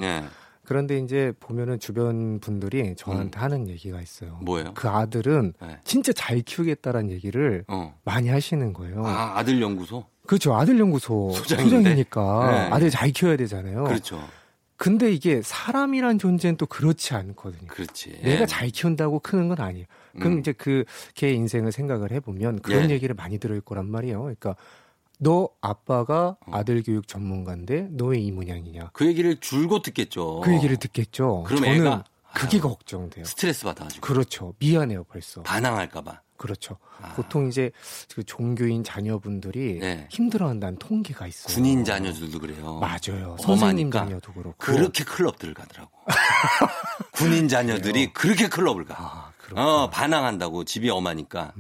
예. 0.72 0.74
그런데 0.74 0.98
이제 1.00 1.34
보면은 1.40 1.80
주변 1.80 2.40
분들이 2.40 2.96
저한테 2.96 3.40
하는 3.40 3.68
얘기가 3.68 4.00
있어요. 4.02 4.38
음. 4.40 4.46
뭐예요? 4.46 4.74
그 4.74 4.88
아들은 4.88 5.54
네. 5.62 5.78
진짜 5.84 6.14
잘 6.14 6.40
키우겠다라는 6.40 7.12
얘기를 7.12 7.66
어. 7.68 7.94
많이 8.06 8.30
하시는 8.30 8.72
거예요. 8.72 9.06
아, 9.06 9.38
아들 9.38 9.62
연구소? 9.62 10.06
그렇죠. 10.26 10.56
아들 10.56 10.80
연구소 10.80 11.32
소장인데? 11.32 11.78
소장이니까 11.78 12.52
네. 12.52 12.58
아들 12.74 12.90
잘 12.90 13.12
키워야 13.12 13.36
되잖아요. 13.36 13.84
그렇죠. 13.84 14.24
근데 14.78 15.12
이게 15.12 15.42
사람이란 15.44 16.18
존재는 16.18 16.58
또 16.58 16.66
그렇지 16.66 17.14
않거든요. 17.14 17.68
그렇지. 17.68 18.20
내가 18.24 18.48
잘 18.48 18.70
키운다고 18.70 19.20
크는 19.20 19.50
건 19.50 19.60
아니에요. 19.60 19.86
그럼 20.18 20.34
음. 20.34 20.40
이제 20.40 20.54
그걔 20.54 21.32
인생을 21.34 21.72
생각을 21.72 22.12
해보면 22.12 22.62
그런 22.62 22.90
예. 22.90 22.94
얘기를 22.96 23.14
많이 23.14 23.38
들을 23.38 23.62
거란 23.62 23.92
말이에요. 23.92 24.22
그러니까 24.22 24.56
너 25.24 25.50
아빠가 25.62 26.36
어. 26.48 26.52
아들 26.52 26.82
교육 26.82 27.08
전문가인데 27.08 27.90
너왜이 27.92 28.32
모양이냐? 28.32 28.90
그 28.94 29.06
얘기를 29.06 29.40
줄곧 29.40 29.84
듣겠죠. 29.84 30.42
그 30.42 30.52
얘기를 30.52 30.78
듣겠죠. 30.78 31.44
그럼 31.46 31.64
저는 31.64 31.76
애가 31.82 32.04
그게 32.34 32.58
아유. 32.58 32.62
걱정돼요. 32.64 33.26
스트레스 33.26 33.64
받아가지고. 33.66 34.02
그렇죠. 34.02 34.56
미안해요, 34.58 35.04
벌써. 35.04 35.44
반항할까봐. 35.44 36.22
그렇죠. 36.38 36.78
아. 37.00 37.14
보통 37.14 37.48
이제 37.48 37.70
그 38.16 38.24
종교인 38.24 38.84
자녀분들이 38.84 39.78
네. 39.80 40.08
힘들어한다는 40.10 40.80
통계가 40.80 41.28
있어요. 41.28 41.54
군인 41.54 41.86
자녀들도 41.86 42.40
그래요. 42.40 42.80
맞아요. 42.80 43.38
선생님 43.42 43.92
자녀도 43.92 44.34
그렇고. 44.34 44.56
그렇게 44.58 45.04
클럽들을 45.04 45.54
가더라고. 45.54 45.92
군인 47.14 47.48
자녀들이 47.48 48.12
그렇게 48.14 48.48
클럽을 48.48 48.86
가. 48.86 48.96
아. 48.98 49.32
어, 49.62 49.90
반항한다고 49.92 50.64
집이 50.64 50.90
엄하니까. 50.90 51.54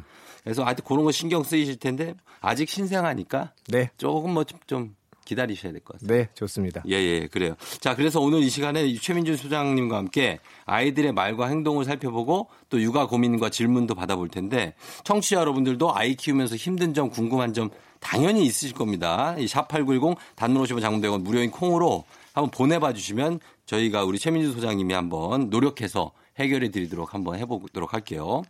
그래서 0.43 0.65
아직 0.65 0.83
그런 0.85 1.03
거 1.03 1.11
신경 1.11 1.43
쓰이실 1.43 1.77
텐데 1.77 2.15
아직 2.39 2.69
신생하니까 2.69 3.53
네. 3.67 3.89
조금 3.97 4.33
뭐좀 4.33 4.95
기다리셔야 5.23 5.71
될 5.71 5.81
것 5.81 5.99
같아요. 5.99 6.17
네, 6.17 6.29
좋습니다. 6.33 6.83
예, 6.89 6.95
예, 6.95 7.27
그래요. 7.27 7.55
자, 7.79 7.95
그래서 7.95 8.19
오늘 8.19 8.39
이 8.39 8.49
시간에 8.49 8.93
최민준 8.95 9.37
소장님과 9.37 9.95
함께 9.95 10.39
아이들의 10.65 11.13
말과 11.13 11.47
행동을 11.47 11.85
살펴보고 11.85 12.49
또 12.69 12.81
육아 12.81 13.07
고민과 13.07 13.49
질문도 13.49 13.95
받아볼 13.95 14.29
텐데 14.29 14.73
청취자 15.03 15.37
여러분들도 15.39 15.95
아이 15.95 16.15
키우면서 16.15 16.55
힘든 16.55 16.93
점, 16.93 17.09
궁금한 17.09 17.53
점 17.53 17.69
당연히 17.99 18.43
있으실 18.45 18.73
겁니다. 18.73 19.35
이 19.37 19.45
샵8910 19.45 20.17
단문 20.35 20.63
50원 20.63 20.81
장문 20.81 21.01
100원 21.01 21.21
무료인 21.21 21.51
콩으로 21.51 22.03
한번 22.33 22.49
보내봐 22.49 22.93
주시면 22.93 23.39
저희가 23.67 24.03
우리 24.03 24.17
최민준 24.17 24.53
소장님이 24.53 24.93
한번 24.93 25.49
노력해서 25.49 26.11
해결해 26.39 26.69
드리도록 26.69 27.13
한번 27.13 27.37
해보도록 27.39 27.93
할게요. 27.93 28.43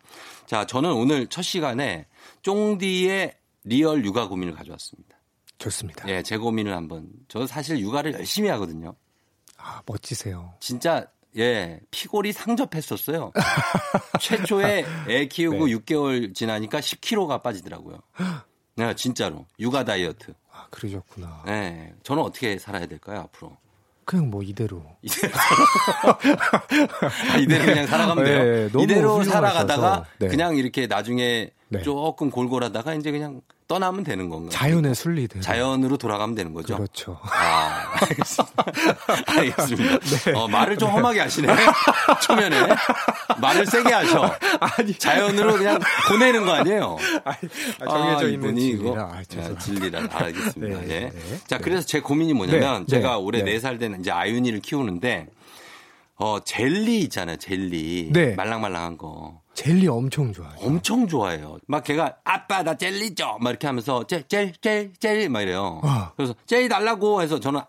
자, 0.45 0.65
저는 0.65 0.91
오늘 0.91 1.27
첫 1.27 1.41
시간에 1.41 2.07
쫑디의 2.41 3.35
real 3.63 4.05
육아 4.05 4.27
고민을 4.27 4.53
가져왔습니다. 4.53 5.17
좋습니다. 5.57 6.07
예, 6.09 6.23
제 6.23 6.37
고민을 6.37 6.75
한번. 6.75 7.09
저 7.27 7.45
사실 7.45 7.79
육아를 7.79 8.13
열심히 8.13 8.49
하거든요. 8.49 8.95
아, 9.57 9.81
멋지세요. 9.85 10.53
진짜 10.59 11.05
예, 11.37 11.79
피골이 11.91 12.33
상접했었어요. 12.33 13.31
최초에 14.19 14.85
애 15.07 15.25
키우고 15.27 15.67
네. 15.67 15.73
6개월 15.75 16.33
지나니까 16.33 16.79
10kg가 16.79 17.41
빠지더라고요. 17.41 17.99
네, 18.75 18.95
진짜로. 18.95 19.45
육아 19.59 19.83
다이어트. 19.85 20.33
아, 20.51 20.67
그러셨구나. 20.71 21.43
예. 21.47 21.93
저는 22.03 22.23
어떻게 22.23 22.57
살아야 22.57 22.85
될까요, 22.85 23.21
앞으로? 23.21 23.55
그냥 24.05 24.29
뭐 24.29 24.41
이대로. 24.43 24.83
이대로, 25.01 25.33
아, 27.31 27.37
이대로 27.37 27.65
그냥 27.65 27.87
살아가면 27.87 28.23
돼요. 28.25 28.69
네, 28.73 28.83
이대로. 28.83 29.23
살아가다가 29.23 30.05
네. 30.19 30.27
그냥 30.27 30.55
이렇게 30.55 30.87
나중에 30.87 31.51
네. 31.69 31.81
조금 31.81 32.29
골골하다가 32.29 32.95
이제 32.95 33.11
그냥 33.11 33.41
떠나면 33.71 34.03
되는 34.03 34.27
건가요? 34.27 34.49
자연의 34.49 34.93
순리대로. 34.93 35.41
자연으로 35.41 35.95
돌아가면 35.95 36.35
되는 36.35 36.53
거죠. 36.53 36.75
그렇죠. 36.75 37.17
아, 37.23 37.93
알겠습니다. 38.01 38.65
알겠습니다. 39.27 39.97
어, 40.35 40.49
말을 40.49 40.77
좀 40.77 40.89
험하게 40.89 41.21
하시네. 41.21 41.47
초면에. 42.21 42.57
말을 43.39 43.65
세게 43.65 43.93
하셔. 43.93 44.35
아니, 44.59 44.93
자연으로 44.93 45.53
그냥 45.53 45.79
보내는 46.09 46.45
거 46.45 46.51
아니에요? 46.51 46.97
아, 47.23 47.85
정해져 47.85 48.27
있는 48.27 48.49
이분이 48.49 48.67
이거 48.67 48.83
진리라. 48.83 49.03
아, 49.03 49.51
아. 49.55 49.57
진리라. 49.57 50.07
알겠습니다. 50.11 50.81
네, 50.81 50.89
예. 50.89 50.99
네, 50.99 51.11
자, 51.47 51.57
네. 51.57 51.63
그래서 51.63 51.87
제 51.87 52.01
고민이 52.01 52.33
뭐냐면 52.33 52.85
네, 52.85 52.97
제가 52.97 53.11
네, 53.11 53.15
올해 53.15 53.41
네. 53.41 53.53
네살 53.53 53.77
된 53.77 54.01
이제 54.01 54.11
아윤이를 54.11 54.59
키우는데 54.59 55.27
어, 56.21 56.39
젤리 56.39 56.99
있잖아요. 57.01 57.37
젤리. 57.37 58.11
네. 58.13 58.35
말랑말랑한 58.35 58.99
거. 58.99 59.41
젤리 59.55 59.87
엄청 59.87 60.31
좋아요. 60.31 60.51
엄청 60.59 61.07
좋아해요. 61.07 61.57
막 61.65 61.83
걔가 61.83 62.17
아빠 62.23 62.61
나 62.61 62.75
젤리 62.75 63.15
줘. 63.15 63.37
막 63.41 63.49
이렇게 63.49 63.65
하면서 63.65 64.05
젤젤젤젤막 64.05 65.41
이래요. 65.41 65.81
아. 65.83 66.11
그래서 66.15 66.35
젤리 66.45 66.69
달라고 66.69 67.23
해서 67.23 67.39
저는 67.39 67.61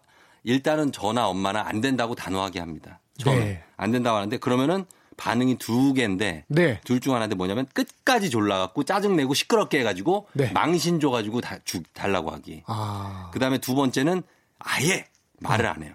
일단은 0.45 0.93
저나 0.93 1.29
엄마는 1.29 1.63
안 1.63 1.81
된다고 1.81 2.15
단호하게 2.15 2.61
합니다. 2.61 3.01
저는 3.17 3.41
네. 3.41 3.65
안 3.79 3.91
된다고 3.91 4.19
하는데 4.19 4.37
그러면은 4.37 4.85
반응이 5.17 5.57
두 5.57 5.95
개인데 5.95 6.45
네. 6.49 6.79
둘중 6.85 7.15
하나인데 7.15 7.37
뭐냐면 7.37 7.67
끝까지 7.73 8.29
졸라갖고 8.29 8.85
짜증내고 8.85 9.33
시끄럽게 9.33 9.81
해가지고 9.81 10.29
네. 10.35 10.51
망신 10.53 11.01
줘가지고 11.01 11.41
다 11.41 11.57
주, 11.65 11.83
달라고 11.95 12.31
하기. 12.33 12.65
아, 12.67 13.31
그 13.33 13.39
다음에 13.39 13.57
두 13.57 13.75
번째는 13.75 14.23
아예 14.59 15.07
말을 15.41 15.67
안 15.67 15.83
해요. 15.83 15.95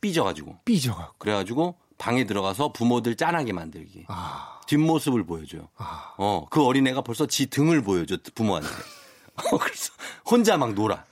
삐져가지고. 0.00 0.58
삐져갖고. 0.64 1.14
그래가지고 1.18 1.76
방에 2.02 2.24
들어가서 2.24 2.72
부모들 2.72 3.14
짠하게 3.14 3.52
만들기. 3.52 4.06
아, 4.08 4.60
뒷모습을 4.66 5.24
보여줘요. 5.24 5.68
아. 5.76 6.14
어, 6.18 6.48
그 6.50 6.60
어린애가 6.60 7.02
벌써 7.02 7.26
지 7.26 7.46
등을 7.46 7.80
보여줘, 7.80 8.16
부모한테. 8.34 8.66
어, 9.38 9.56
그래서 9.56 9.92
혼자 10.28 10.56
막 10.56 10.74
놀아. 10.74 11.04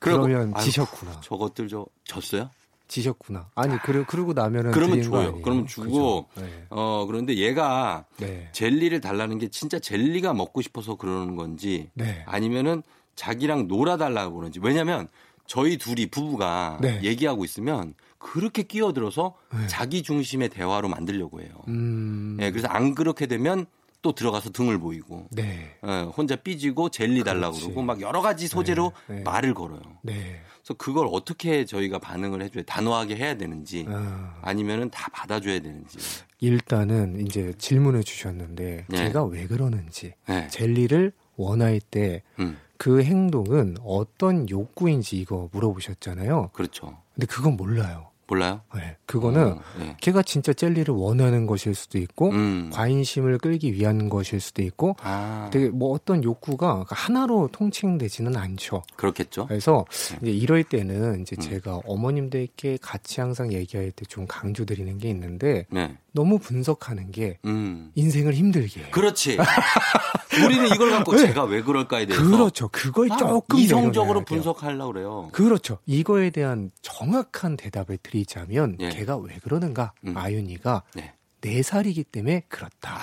그러고, 0.00 0.24
그러면 0.24 0.52
아유, 0.56 0.64
지셨구나. 0.64 1.20
저것들 1.20 1.68
저, 1.68 1.86
졌어요? 2.02 2.50
지셨구나. 2.88 3.48
아니, 3.54 3.78
그러, 3.78 4.04
그러고 4.06 4.32
나면은. 4.32 4.72
그러면 4.72 5.02
줘요. 5.04 5.40
그러면 5.40 5.68
주고? 5.68 6.26
네. 6.34 6.66
어, 6.68 7.04
그런데 7.06 7.36
얘가 7.36 8.04
네. 8.16 8.48
젤리를 8.50 9.00
달라는 9.00 9.38
게 9.38 9.46
진짜 9.46 9.78
젤리가 9.78 10.34
먹고 10.34 10.62
싶어서 10.62 10.96
그러는 10.96 11.36
건지 11.36 11.90
네. 11.94 12.24
아니면은 12.26 12.82
자기랑 13.14 13.68
놀아달라고 13.68 14.34
그러는지. 14.34 14.58
왜냐면 14.60 15.06
저희 15.46 15.78
둘이 15.78 16.06
부부가 16.06 16.78
네. 16.80 17.00
얘기하고 17.04 17.44
있으면 17.44 17.94
그렇게 18.24 18.62
끼어들어서 18.62 19.34
네. 19.52 19.66
자기 19.66 20.02
중심의 20.02 20.48
대화로 20.48 20.88
만들려고 20.88 21.42
해요. 21.42 21.50
음. 21.68 22.38
예, 22.40 22.50
그래서 22.50 22.66
안 22.68 22.94
그렇게 22.94 23.26
되면 23.26 23.66
또 24.00 24.12
들어가서 24.12 24.50
등을 24.50 24.78
보이고 24.78 25.28
네. 25.30 25.76
예, 25.86 26.02
혼자 26.16 26.34
삐지고 26.34 26.88
젤리 26.88 27.22
달라고. 27.22 27.58
그러고 27.58 27.82
막 27.82 28.00
여러 28.00 28.22
가지 28.22 28.48
소재로 28.48 28.92
네, 29.08 29.16
네. 29.16 29.22
말을 29.24 29.52
걸어요. 29.52 29.82
네. 30.02 30.40
그래서 30.56 30.74
그걸 30.78 31.06
어떻게 31.12 31.66
저희가 31.66 31.98
반응을 31.98 32.42
해줘야 32.42 32.64
단호하게 32.64 33.16
해야 33.16 33.36
되는지 33.36 33.84
아, 33.88 34.38
아니면은 34.40 34.88
다 34.88 35.10
받아줘야 35.12 35.60
되는지. 35.60 35.98
일단은 36.40 37.26
이제 37.26 37.52
질문을 37.58 38.04
주셨는데 38.04 38.86
네. 38.88 38.96
제가 38.96 39.24
왜 39.24 39.46
그러는지 39.46 40.14
네. 40.26 40.48
젤리를 40.48 41.12
원할 41.36 41.78
때그 41.78 42.22
음, 42.38 42.56
행동은 42.86 43.76
어떤 43.84 44.48
욕구인지 44.48 45.18
이거 45.18 45.50
물어보셨잖아요. 45.52 46.50
그렇죠. 46.54 46.96
근데 47.14 47.26
그건 47.26 47.56
몰라요. 47.58 48.13
몰라요? 48.26 48.62
네, 48.74 48.96
그거는 49.06 49.52
어, 49.52 49.60
네. 49.78 49.96
걔가 50.00 50.22
진짜 50.22 50.52
젤리를 50.52 50.94
원하는 50.94 51.46
것일 51.46 51.74
수도 51.74 51.98
있고 51.98 52.30
음. 52.30 52.70
관심을 52.72 53.38
끌기 53.38 53.72
위한 53.74 54.08
것일 54.08 54.40
수도 54.40 54.62
있고 54.62 54.96
아, 55.02 55.50
되게 55.52 55.68
뭐 55.68 55.92
어떤 55.92 56.24
욕구가 56.24 56.86
하나로 56.88 57.50
통칭되지는 57.52 58.36
않죠. 58.36 58.82
그렇겠죠. 58.96 59.46
그래서 59.46 59.84
네. 60.12 60.18
이제 60.22 60.30
이럴 60.30 60.64
때는 60.64 61.22
이제 61.22 61.36
음. 61.38 61.40
제가 61.40 61.80
어머님들께 61.84 62.78
같이 62.80 63.20
항상 63.20 63.52
얘기할 63.52 63.90
때 63.90 64.04
좀 64.08 64.26
강조드리는 64.28 64.98
게 64.98 65.08
있는데 65.10 65.66
네. 65.70 65.96
너무 66.14 66.38
분석하는 66.38 67.10
게 67.10 67.38
음. 67.44 67.90
인생을 67.96 68.34
힘들게 68.34 68.80
해요. 68.80 68.88
그렇지. 68.92 69.36
우리는 70.44 70.66
이걸 70.68 70.90
갖고 70.92 71.12
네. 71.12 71.26
제가 71.26 71.44
왜 71.44 71.60
그럴까에 71.60 72.06
대해서 72.06 72.24
그렇죠. 72.24 72.68
그걸 72.68 73.10
아, 73.12 73.16
조금 73.16 73.58
이성적으로. 73.58 74.24
분석하려고 74.24 74.92
그래요. 74.92 75.28
그렇죠. 75.32 75.78
이거에 75.86 76.30
대한 76.30 76.70
정확한 76.82 77.56
대답을 77.56 77.98
드리자면 77.98 78.76
예. 78.78 78.90
걔가 78.90 79.16
왜 79.16 79.38
그러는가? 79.42 79.92
음. 80.06 80.16
아윤이가 80.16 80.84
네. 80.94 81.14
네 81.40 81.62
살이기 81.62 82.04
때문에 82.04 82.44
그렇다. 82.48 82.96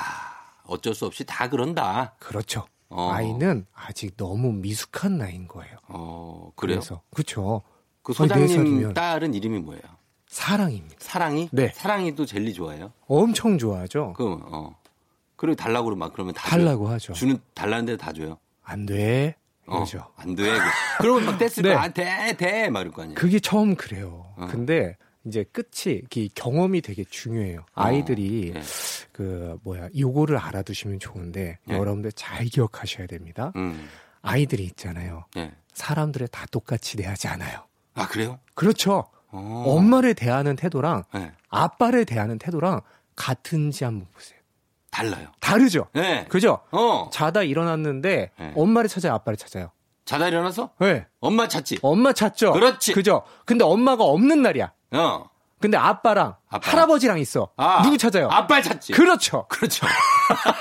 어쩔 0.66 0.96
수 0.96 1.06
없이 1.06 1.26
다 1.26 1.50
그런다. 1.50 2.16
그렇죠. 2.20 2.66
어. 2.88 3.12
아이는 3.12 3.66
아직 3.74 4.16
너무 4.16 4.54
미숙한 4.54 5.18
나이인 5.18 5.48
거예요. 5.50 5.76
어, 5.90 6.52
그래요. 6.56 6.80
그래서 6.80 7.02
그렇죠. 7.12 7.62
그 8.04 8.14
소장님. 8.14 8.94
딸은 8.94 9.34
이름이 9.34 9.60
뭐예요? 9.60 9.82
사랑입니다. 10.32 10.96
사랑이? 11.00 11.50
네. 11.52 11.72
사랑이도 11.76 12.26
젤리 12.26 12.54
좋아해요? 12.54 12.94
엄청 13.08 13.58
좋아하죠. 13.58 14.14
그, 14.16 14.40
어. 14.46 14.74
그리고 15.36 15.56
달라고 15.56 15.86
그러면 15.86 16.00
막 16.00 16.14
그러면 16.14 16.34
다 16.34 16.50
줘요? 16.50 16.64
달라고 16.66 16.88
하죠. 16.88 17.12
주는 17.14 17.38
달라는 17.54 17.86
데도 17.86 17.98
다 17.98 18.14
줘요. 18.14 18.38
안 18.64 18.86
돼. 18.86 19.36
어, 19.66 19.76
그러죠. 19.76 20.08
안 20.16 20.34
돼. 20.36 20.44
그러면 21.00 21.26
막 21.26 21.38
뗐을 21.38 21.62
네. 21.64 21.74
거, 21.74 21.80
아, 21.80 21.90
돼, 21.90 22.36
돼. 22.38 22.70
막 22.70 22.80
이럴 22.82 22.94
거 22.94 23.02
아니에요. 23.02 23.16
그게 23.16 23.40
처음 23.40 23.76
그래요. 23.76 24.26
어. 24.38 24.48
근데 24.50 24.96
이제 25.26 25.44
끝이 25.52 26.02
이 26.16 26.30
경험이 26.34 26.80
되게 26.82 27.04
중요해요. 27.04 27.66
아이들이 27.76 28.54
예. 28.56 28.62
그 29.12 29.58
뭐야 29.64 29.90
요거를 29.98 30.38
알아두시면 30.38 31.00
좋은데 31.00 31.60
예. 31.70 31.74
여러분들 31.74 32.14
잘 32.14 32.46
기억하셔야 32.46 33.06
됩니다. 33.06 33.52
음. 33.58 33.86
아이들이 34.22 34.64
있잖아요. 34.64 35.26
예. 35.36 35.52
사람들을 35.74 36.30
다 36.30 36.46
똑같이 36.52 36.96
대하지 36.96 37.28
않아요. 37.28 37.66
아, 37.96 38.08
그래요? 38.08 38.40
그렇죠. 38.56 39.06
어. 39.32 39.64
엄마를 39.68 40.14
대하는 40.14 40.56
태도랑 40.56 41.04
네. 41.14 41.32
아빠를 41.50 42.06
대하는 42.06 42.38
태도랑 42.38 42.82
같은지 43.16 43.84
한번 43.84 44.08
보세요. 44.14 44.40
달라요. 44.92 45.28
다르죠. 45.40 45.88
네. 45.94 46.26
그죠? 46.30 46.60
어. 46.72 47.10
자다 47.12 47.44
일어났는데 47.44 48.32
네. 48.38 48.54
엄마를 48.56 48.90
찾아요, 48.90 49.14
아빠를 49.14 49.38
찾아요. 49.38 49.72
자다 50.06 50.28
일어나서 50.28 50.72
네. 50.80 51.06
엄마 51.22 51.48
찾지. 51.48 51.80
엄마 51.82 52.12
찾죠. 52.12 52.52
그렇지. 52.54 52.94
그죠? 52.94 53.24
근데 53.46 53.64
엄마가 53.64 54.04
없는 54.04 54.42
날이야. 54.42 54.72
어. 54.92 55.24
근데 55.62 55.78
아빠랑 55.78 56.36
아빠. 56.50 56.72
할아버지랑 56.72 57.20
있어. 57.20 57.50
아. 57.56 57.84
누구 57.84 57.98
찾아요? 57.98 58.28
아빠 58.32 58.62
찾지. 58.62 58.94
그렇죠. 58.94 59.46
그렇죠. 59.48 59.86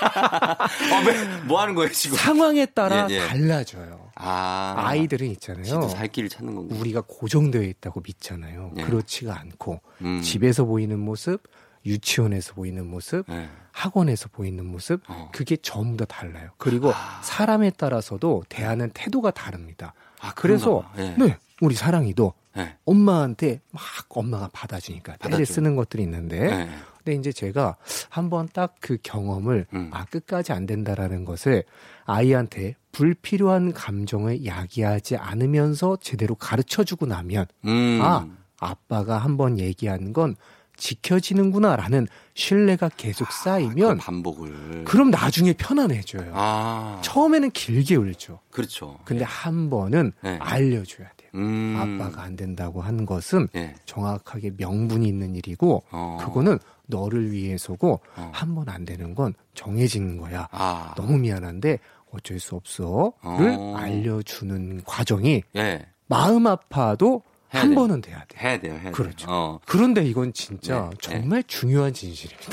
어, 0.92 1.06
왜, 1.06 1.24
뭐 1.46 1.60
하는 1.60 1.74
거예요, 1.74 1.90
지금? 1.90 2.16
상황에 2.18 2.66
따라 2.66 3.06
예, 3.10 3.14
예. 3.14 3.26
달라져요. 3.26 4.09
아. 4.22 4.74
아이들은 4.76 5.26
있잖아요. 5.32 5.88
살 5.88 6.08
길을 6.08 6.28
찾는 6.28 6.54
건가? 6.54 6.76
우리가 6.78 7.02
고정되어 7.06 7.62
있다고 7.62 8.02
믿잖아요. 8.04 8.72
예. 8.76 8.82
그렇지가 8.82 9.38
않고 9.38 9.80
음. 10.02 10.20
집에서 10.22 10.64
보이는 10.64 10.98
모습, 10.98 11.42
유치원에서 11.86 12.54
보이는 12.54 12.86
모습, 12.86 13.24
네. 13.28 13.48
학원에서 13.72 14.28
보이는 14.30 14.64
모습, 14.64 15.00
어. 15.08 15.30
그게 15.32 15.56
전부 15.56 16.04
다 16.04 16.20
달라요. 16.20 16.50
그리고 16.58 16.92
사람에 17.22 17.70
따라서도 17.70 18.44
대하는 18.48 18.90
태도가 18.92 19.30
다릅니다. 19.30 19.94
아, 20.20 20.32
그래서. 20.34 20.84
예. 20.98 21.14
네, 21.18 21.38
우리 21.62 21.74
사랑이도 21.74 22.32
네. 22.56 22.76
엄마한테 22.84 23.60
막 23.70 23.82
엄마가 24.08 24.48
받아주니까 24.52 25.16
때를. 25.18 25.46
쓰는 25.46 25.76
것들이 25.76 26.02
있는데 26.02 26.40
네. 26.40 26.70
근데 27.02 27.18
이제 27.18 27.32
제가 27.32 27.76
한번 28.08 28.48
딱 28.52 28.76
그 28.80 28.96
경험을 29.02 29.66
음. 29.74 29.90
아 29.92 30.04
끝까지 30.06 30.52
안 30.52 30.66
된다라는 30.66 31.24
것을 31.24 31.64
아이한테 32.06 32.76
불필요한 32.92 33.72
감정을 33.72 34.46
야기하지 34.46 35.16
않으면서 35.16 35.98
제대로 36.00 36.34
가르쳐 36.34 36.82
주고 36.82 37.06
나면 37.06 37.46
음. 37.66 37.98
아 38.02 38.26
아빠가 38.58 39.18
한번 39.18 39.58
얘기한 39.58 40.12
건 40.12 40.34
지켜지는구나라는 40.76 42.08
신뢰가 42.34 42.88
계속 42.96 43.28
그 43.28 43.34
쌓이면 43.44 43.98
반복을. 43.98 44.84
그럼 44.84 45.10
나중에 45.10 45.52
편안해져요. 45.52 46.32
아. 46.34 47.00
처음에는 47.04 47.50
길게 47.50 47.96
울죠. 47.96 48.40
그렇죠. 48.50 48.98
근데 49.04 49.24
한 49.24 49.68
번은 49.68 50.12
네. 50.22 50.38
알려줘야 50.40 51.08
돼요. 51.16 51.19
음. 51.34 51.76
아빠가 51.78 52.22
안 52.22 52.36
된다고 52.36 52.80
한 52.82 53.06
것은 53.06 53.48
예. 53.54 53.74
정확하게 53.86 54.52
명분이 54.56 55.06
있는 55.06 55.34
일이고 55.34 55.82
어. 55.90 56.18
그거는 56.20 56.58
너를 56.86 57.30
위해서고 57.32 58.00
어. 58.16 58.30
한번 58.32 58.68
안 58.68 58.84
되는 58.84 59.14
건 59.14 59.34
정해진 59.54 60.16
거야. 60.18 60.48
아. 60.50 60.94
너무 60.96 61.18
미안한데 61.18 61.78
어쩔 62.12 62.40
수 62.40 62.56
없어를 62.56 63.14
어. 63.22 63.76
알려주는 63.78 64.82
과정이 64.84 65.42
예. 65.56 65.86
마음 66.08 66.46
아파도 66.46 67.22
한 67.48 67.70
돼요. 67.70 67.74
번은 67.74 68.00
돼야 68.00 68.24
돼. 68.28 68.38
해야 68.38 68.60
돼요, 68.60 68.72
해야 68.74 68.82
돼요. 68.82 68.92
그렇죠. 68.92 69.26
어. 69.28 69.60
그런데 69.66 70.04
이건 70.04 70.32
진짜 70.32 70.88
네, 70.90 70.96
정말 71.00 71.42
중요한 71.44 71.92
진실입니다. 71.92 72.52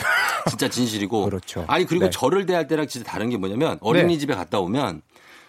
진짜 0.50 0.68
진실이고. 0.70 1.26
그렇죠. 1.30 1.66
아니, 1.68 1.86
그리고 1.86 2.06
네. 2.06 2.10
저를 2.10 2.48
대할 2.48 2.68
때랑 2.68 2.88
진짜 2.88 3.12
다른 3.12 3.30
게 3.30 3.38
뭐냐면 3.38 3.78
어린이집에 3.82 4.34
갔다 4.34 4.60
오면 4.60 5.04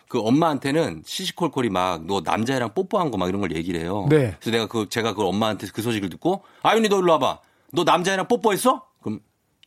그 0.08 0.20
엄마한테는 0.20 1.02
시시콜콜이 1.04 1.68
막 1.70 2.02
너 2.06 2.20
남자애랑 2.24 2.72
뽀뽀한 2.74 3.10
거 3.10 3.18
막 3.18 3.28
이런 3.28 3.40
걸 3.40 3.54
얘기를 3.54 3.80
해요. 3.80 4.06
네. 4.08 4.34
그래서 4.40 4.50
내가 4.50 4.66
그 4.66 4.88
제가 4.88 5.14
그 5.14 5.22
엄마한테 5.26 5.66
그 5.72 5.82
소식을 5.82 6.08
듣고 6.10 6.42
아윤이 6.62 6.88
너 6.88 6.98
일로 7.00 7.12
와봐. 7.12 7.40
너 7.72 7.84
남자애랑 7.84 8.28
뽀뽀했어? 8.28 8.84
그럼 9.02 9.20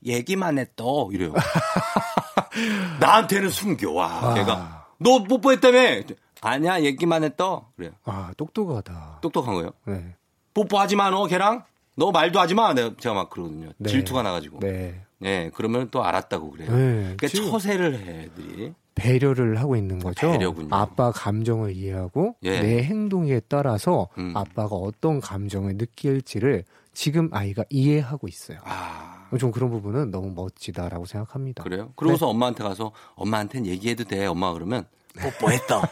얘기만 0.06 0.58
했어 0.58 1.10
이래요. 1.12 1.34
나한테는 3.00 3.50
숨겨. 3.50 3.92
와, 3.92 4.08
아. 4.08 4.34
걔가 4.34 4.88
너 4.98 5.24
뽀뽀했다며? 5.24 6.02
아니야, 6.42 6.82
얘기만 6.82 7.24
했어. 7.24 7.70
그래요. 7.76 7.92
아 8.06 8.32
똑똑하다. 8.38 9.20
똑똑한 9.22 9.54
거예요. 9.56 9.72
네. 9.86 10.16
뽀뽀하지 10.54 10.96
마, 10.96 11.10
너 11.10 11.26
걔랑. 11.28 11.64
너 11.96 12.12
말도 12.12 12.40
하지 12.40 12.56
마. 12.56 12.74
내가 12.74 12.92
제가 13.00 13.14
막 13.16 13.30
그러거든요. 13.30 13.72
네. 13.78 13.90
질투가 13.90 14.24
나가지고. 14.24 14.60
네. 14.60 15.04
네. 15.22 15.50
그러면 15.54 15.90
또 15.92 16.04
알았다고 16.04 16.52
그래요. 16.52 16.72
네, 16.72 17.16
그러니까 17.18 17.28
처세를 17.28 17.96
해, 17.96 18.24
애들이. 18.24 18.74
배려를 18.96 19.58
하고 19.60 19.76
있는 19.76 20.00
거죠. 20.00 20.32
배려군요. 20.32 20.68
아빠 20.72 21.12
감정을 21.12 21.76
이해하고 21.76 22.36
예. 22.44 22.60
내 22.62 22.84
행동에 22.84 23.40
따라서 23.48 24.10
음. 24.18 24.34
아빠가 24.36 24.76
어떤 24.76 25.22
감정을 25.22 25.78
느낄지를 25.78 26.66
지금 26.94 27.30
아이가 27.32 27.64
이해하고 27.70 28.28
있어요. 28.28 28.58
아, 28.66 29.30
좀 29.40 29.52
그런 29.52 29.70
부분은 29.70 30.12
너무 30.12 30.34
멋지다라고 30.36 31.06
생각합니다. 31.06 31.64
그래요? 31.64 31.94
그러고서 31.96 32.26
네. 32.26 32.32
엄마한테 32.32 32.64
가서 32.64 32.92
엄마한테는 33.16 33.66
얘기해도 33.68 34.04
돼. 34.04 34.26
엄마가 34.26 34.54
그러면 34.54 34.86
뽀뽀했다. 35.20 35.82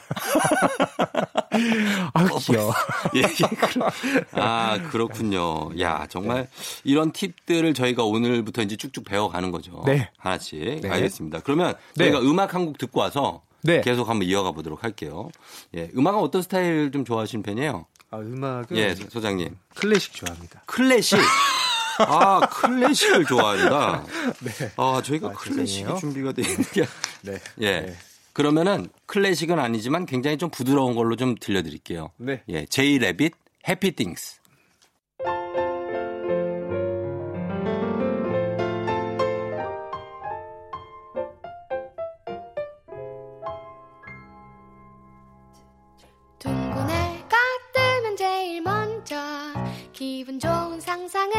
아 2.14 2.26
귀여워. 2.40 2.74
예. 3.16 3.24
아, 4.34 4.80
그렇군요. 4.92 5.70
야, 5.80 6.06
정말 6.10 6.48
이런 6.84 7.12
팁들을 7.12 7.74
저희가 7.74 8.04
오늘부터 8.04 8.62
이제 8.62 8.76
쭉쭉 8.76 9.04
배워가는 9.06 9.52
거죠. 9.52 9.84
네. 9.86 10.10
하나씩. 10.18 10.82
네. 10.82 10.90
알겠습니다. 10.90 11.40
그러면 11.42 11.76
네. 11.96 12.06
저희가 12.12 12.20
음악 12.22 12.54
한 12.54 12.60
곡 12.66 12.78
듣고 12.78 13.00
와서 13.00 13.42
네. 13.64 13.82
계속 13.82 14.10
한번 14.10 14.28
이어가 14.28 14.52
보도록 14.52 14.84
할게요. 14.84 15.30
예. 15.76 15.90
음악은 15.96 16.20
어떤 16.20 16.42
스타일 16.42 16.92
좀 16.92 17.04
좋아하시는 17.06 17.42
편이에요? 17.44 17.86
아, 18.12 18.18
음악은 18.18 18.68
예, 18.74 18.96
소- 18.96 19.10
소장님. 19.10 19.56
클래식 19.76 20.14
좋아합니다. 20.14 20.62
클래식. 20.66 21.18
아, 22.00 22.40
클래식을 22.40 23.26
좋아한다. 23.26 24.04
네. 24.42 24.72
아, 24.78 25.02
저희가 25.04 25.30
아, 25.30 25.32
클래식이. 25.34 26.00
준비가 26.00 26.32
돼 26.32 26.42
있는 26.44 26.64
게. 26.72 26.86
네. 27.22 27.40
예. 27.62 27.82
네. 27.82 27.98
그러면은 28.40 28.88
클래식은 29.06 29.60
아니지만 29.60 30.06
굉장히 30.06 30.38
좀 30.38 30.50
부드러운 30.50 30.96
걸로 30.96 31.18
좀 31.18 31.36
들려드릴게요. 31.36 32.14
네. 32.16 32.42
예. 32.48 32.66
제이 32.68 32.98
레빗, 32.98 33.34
해피 33.68 33.92
띵스. 33.92 34.40
둥근 46.40 46.90
해가 46.90 47.38
뜨면 47.74 48.16
기분 49.92 50.40
좋은 50.40 50.80
상상을 50.80 51.36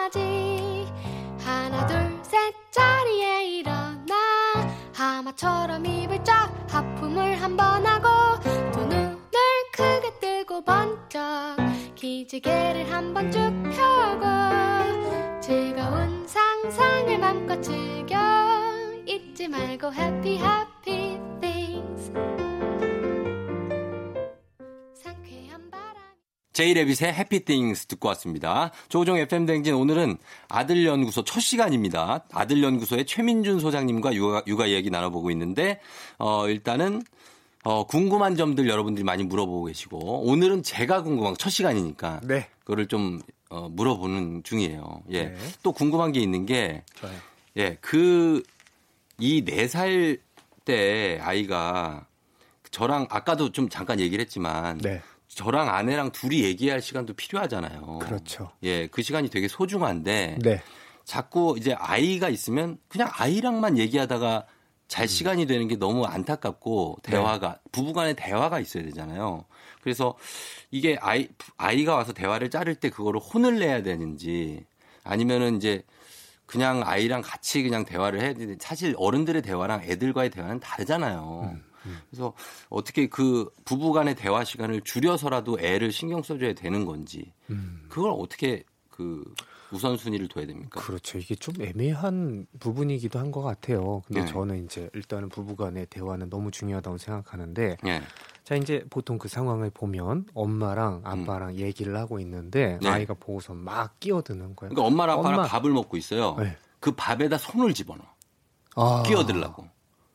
하지 0.00 0.86
하나 1.44 1.86
둘 1.86 2.22
셋 2.24 2.54
자리에 2.70 3.58
일어 3.58 3.81
나 5.40 5.48
하마처럼 5.48 5.86
입을 5.86 6.22
쫙 6.24 6.52
하품을 6.68 7.40
한 7.40 7.56
번 7.56 7.86
하고 7.86 8.40
두 8.72 8.80
눈을 8.84 9.16
크게 9.72 10.18
뜨고 10.20 10.62
번쩍 10.64 11.56
기지개를 11.94 12.92
한 12.92 13.14
번 13.14 13.30
쭉 13.30 13.40
펴고 13.74 15.40
즐거운 15.40 16.26
상상을 16.26 17.18
맘껏 17.18 17.62
즐겨 17.62 18.16
잊지 19.06 19.48
말고 19.48 19.92
happy 19.92 20.38
things 20.84 21.31
제이레빗의 26.52 27.12
해피띵스 27.14 27.86
듣고 27.86 28.08
왔습니다. 28.08 28.70
조종 28.88 29.16
FM 29.16 29.46
댕진 29.46 29.74
오늘은 29.74 30.18
아들연구소 30.48 31.24
첫 31.24 31.40
시간입니다. 31.40 32.24
아들연구소의 32.32 33.06
최민준 33.06 33.58
소장님과 33.60 34.14
육아, 34.14 34.42
육아 34.46 34.66
이야기 34.66 34.90
나눠보고 34.90 35.30
있는데, 35.30 35.80
어, 36.18 36.48
일단은, 36.48 37.02
어, 37.64 37.86
궁금한 37.86 38.36
점들 38.36 38.68
여러분들이 38.68 39.04
많이 39.04 39.24
물어보고 39.24 39.64
계시고, 39.66 40.24
오늘은 40.28 40.62
제가 40.62 41.02
궁금한, 41.02 41.34
첫 41.38 41.48
시간이니까. 41.50 42.20
네. 42.24 42.48
그거를 42.60 42.86
좀, 42.86 43.20
어, 43.48 43.68
물어보는 43.70 44.42
중이에요. 44.44 45.02
예. 45.12 45.24
네. 45.28 45.36
또 45.62 45.72
궁금한 45.72 46.12
게 46.12 46.20
있는 46.20 46.44
게, 46.44 46.82
좋아요. 46.96 47.14
예, 47.56 47.76
그, 47.80 48.42
이 49.18 49.42
네 49.44 49.66
살 49.68 50.18
때 50.64 51.18
아이가 51.20 52.06
저랑 52.70 53.06
아까도 53.10 53.50
좀 53.52 53.68
잠깐 53.68 53.98
얘기를 54.00 54.22
했지만, 54.22 54.78
네. 54.78 55.02
저랑 55.34 55.68
아내랑 55.74 56.12
둘이 56.12 56.42
얘기할 56.44 56.82
시간도 56.82 57.14
필요하잖아요. 57.14 57.98
그렇죠. 58.00 58.50
예, 58.62 58.86
그 58.88 59.02
시간이 59.02 59.30
되게 59.30 59.48
소중한데 59.48 60.38
네. 60.42 60.62
자꾸 61.04 61.56
이제 61.58 61.74
아이가 61.74 62.28
있으면 62.28 62.78
그냥 62.88 63.08
아이랑만 63.12 63.78
얘기하다가 63.78 64.46
음. 64.46 64.62
잘 64.88 65.08
시간이 65.08 65.46
되는 65.46 65.68
게 65.68 65.76
너무 65.76 66.04
안타깝고 66.04 66.98
네. 67.02 67.12
대화가 67.12 67.58
부부간의 67.72 68.14
대화가 68.14 68.60
있어야 68.60 68.84
되잖아요. 68.84 69.46
그래서 69.80 70.14
이게 70.70 70.98
아이 71.00 71.28
아이가 71.56 71.94
와서 71.94 72.12
대화를 72.12 72.50
자를 72.50 72.74
때 72.74 72.90
그거를 72.90 73.18
혼을 73.18 73.58
내야 73.58 73.82
되는지 73.82 74.66
아니면은 75.02 75.56
이제 75.56 75.82
그냥 76.44 76.82
아이랑 76.84 77.22
같이 77.22 77.62
그냥 77.62 77.86
대화를 77.86 78.20
해야 78.20 78.34
되는지 78.34 78.58
사실 78.60 78.94
어른들의 78.98 79.40
대화랑 79.40 79.84
애들과의 79.84 80.28
대화는 80.28 80.60
다르잖아요. 80.60 81.54
음, 81.54 81.64
그래서 82.10 82.32
어떻게 82.68 83.08
그 83.08 83.50
부부 83.64 83.92
간의 83.92 84.14
대화 84.16 84.44
시간을 84.44 84.82
줄여서라도 84.82 85.58
애를 85.60 85.92
신경 85.92 86.22
써줘야 86.22 86.52
되는 86.54 86.84
건지 86.84 87.32
음. 87.50 87.86
그걸 87.88 88.12
어떻게 88.16 88.64
그 88.90 89.24
우선순위를 89.72 90.28
둬야 90.28 90.46
됩니까? 90.46 90.80
그렇죠. 90.82 91.16
이게 91.18 91.34
좀 91.34 91.54
애매한 91.60 92.46
부분이기도 92.60 93.18
한 93.18 93.30
것 93.32 93.40
같아요. 93.40 94.02
근데 94.06 94.20
네. 94.20 94.26
저는 94.26 94.66
이제 94.66 94.90
일단은 94.92 95.30
부부 95.30 95.56
간의 95.56 95.86
대화는 95.86 96.28
너무 96.28 96.50
중요하다고 96.50 96.98
생각하는데, 96.98 97.78
예. 97.86 98.02
자 98.44 98.54
이제 98.54 98.84
보통 98.90 99.16
그 99.16 99.28
상황을 99.28 99.70
보면 99.70 100.26
엄마랑 100.34 101.00
아빠랑 101.04 101.56
얘기를 101.56 101.96
하고 101.96 102.20
있는데 102.20 102.74
음. 102.74 102.80
네. 102.80 102.88
아이가 102.90 103.14
보고서 103.14 103.54
막 103.54 103.98
끼어드는 103.98 104.56
거예요. 104.56 104.74
그러니까 104.74 104.82
엄마랑 104.82 105.18
아빠랑 105.20 105.38
엄마. 105.38 105.48
밥을 105.48 105.70
먹고 105.70 105.96
있어요. 105.96 106.36
네. 106.38 106.54
그 106.78 106.92
밥에다 106.92 107.38
손을 107.38 107.72
집어넣어. 107.72 108.04
아, 108.76 109.02
끼어들라고. 109.06 109.66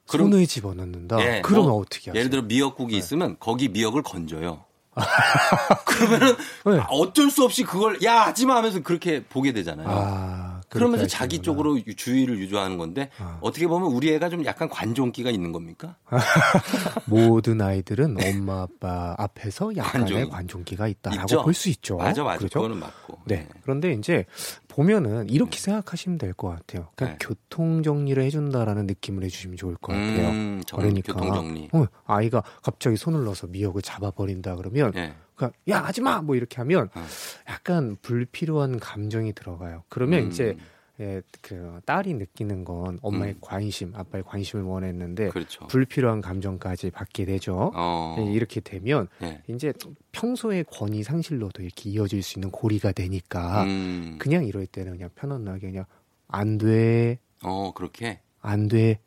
그럼 0.07 0.31
손을 0.31 0.47
집어넣는다. 0.47 1.19
예, 1.21 1.41
그러면 1.43 1.69
뭐 1.69 1.81
어떻게 1.81 2.11
하세요? 2.11 2.19
예를 2.19 2.29
들어 2.29 2.41
미역국이 2.43 2.97
있으면 2.97 3.35
거기 3.39 3.67
미역을 3.69 4.03
건져요. 4.03 4.63
그러면은 5.85 6.35
네. 6.65 6.81
어쩔 6.89 7.29
수 7.29 7.43
없이 7.43 7.63
그걸 7.63 8.01
야 8.03 8.21
하지마 8.21 8.55
하면서 8.55 8.81
그렇게 8.81 9.23
보게 9.23 9.53
되잖아요. 9.53 9.87
아, 9.89 10.46
그러면서 10.69 11.07
자기. 11.07 11.41
쪽으로 11.41 11.77
유- 11.77 11.95
주의를 11.95 12.39
유도하는 12.39 12.77
건데 12.77 13.09
아. 13.19 13.37
어떻게 13.41 13.67
보면 13.67 13.89
우리 13.91 14.11
애가 14.13 14.29
좀 14.29 14.43
약간 14.45 14.67
관종기가 14.69 15.29
있는 15.31 15.51
겁니까? 15.51 15.95
모든 17.05 17.61
아이들은 17.61 18.17
엄마 18.23 18.61
아빠 18.63 19.15
앞에서 19.17 19.75
약간의 19.75 20.05
관종이. 20.07 20.29
관종기가 20.29 20.87
있다라고? 20.87 21.43
볼 21.43 21.53
수 21.53 21.69
있죠. 21.69 21.97
맞아 21.97 22.23
맞아 22.23 22.39
그렇죠? 22.39 22.59
그거는 22.59 22.79
맞고. 22.79 23.19
네. 23.25 23.47
그런데 23.63 23.93
이제 23.93 24.25
보면은 24.67 25.29
이렇게 25.29 25.57
생각하시면 25.57 26.17
될 26.19 26.33
것 26.33 26.49
같아요. 26.49 26.89
그냥 26.95 27.13
네. 27.13 27.17
교통 27.25 27.81
정리를 27.81 28.21
해준다라는 28.21 28.85
느낌을 28.85 29.23
해주시면 29.23 29.57
좋을 29.57 29.75
것 29.75 29.93
같아요. 29.93 30.29
음, 30.29 30.61
정, 30.67 30.79
그러니까 30.79 31.13
교통 31.13 31.33
정리. 31.33 31.69
어, 31.73 31.85
아이가 32.05 32.43
갑자기 32.61 32.95
손을 32.97 33.23
넣어서 33.23 33.47
미역을 33.47 33.81
잡아버린다 33.81 34.55
그러면 34.55 34.91
예. 34.95 35.15
그냥 35.37 35.53
야 35.69 35.79
하지 35.83 36.01
마 36.01 36.21
뭐 36.21 36.35
이렇게 36.35 36.57
하면 36.57 36.89
어. 36.93 37.05
약간 37.47 37.95
불필요한 38.01 38.79
감정이 38.79 39.33
들어가요. 39.33 39.83
그러면 39.87 40.23
음, 40.23 40.27
이제 40.29 40.57
예, 40.99 41.21
그 41.43 41.79
딸이 41.85 42.15
느끼는 42.15 42.65
건 42.65 42.97
엄마의 43.03 43.33
음. 43.33 43.37
관심, 43.39 43.93
아빠의 43.95 44.23
관심을 44.23 44.63
원했는데 44.65 45.29
그렇죠. 45.29 45.67
불필요한 45.67 46.21
감정까지 46.21 46.89
받게 46.89 47.25
되죠. 47.25 47.71
어. 47.75 48.15
예, 48.17 48.23
이렇게 48.31 48.59
되면 48.61 49.07
예. 49.21 49.43
이제 49.47 49.71
평소의 50.11 50.65
권위 50.71 51.03
상실로도 51.03 51.61
이렇게 51.61 51.91
이어질 51.91 52.23
수 52.23 52.39
있는 52.39 52.49
고리가 52.49 52.93
되니까 52.93 53.63
음. 53.65 54.15
그냥 54.17 54.43
이럴 54.45 54.65
때는 54.65 54.93
그냥 54.93 55.11
편안하게 55.13 55.67
그냥 55.67 55.85
안 56.27 56.57
돼, 56.57 57.19
어 57.43 57.71
그렇게 57.75 58.19
안 58.41 58.67
돼. 58.67 58.99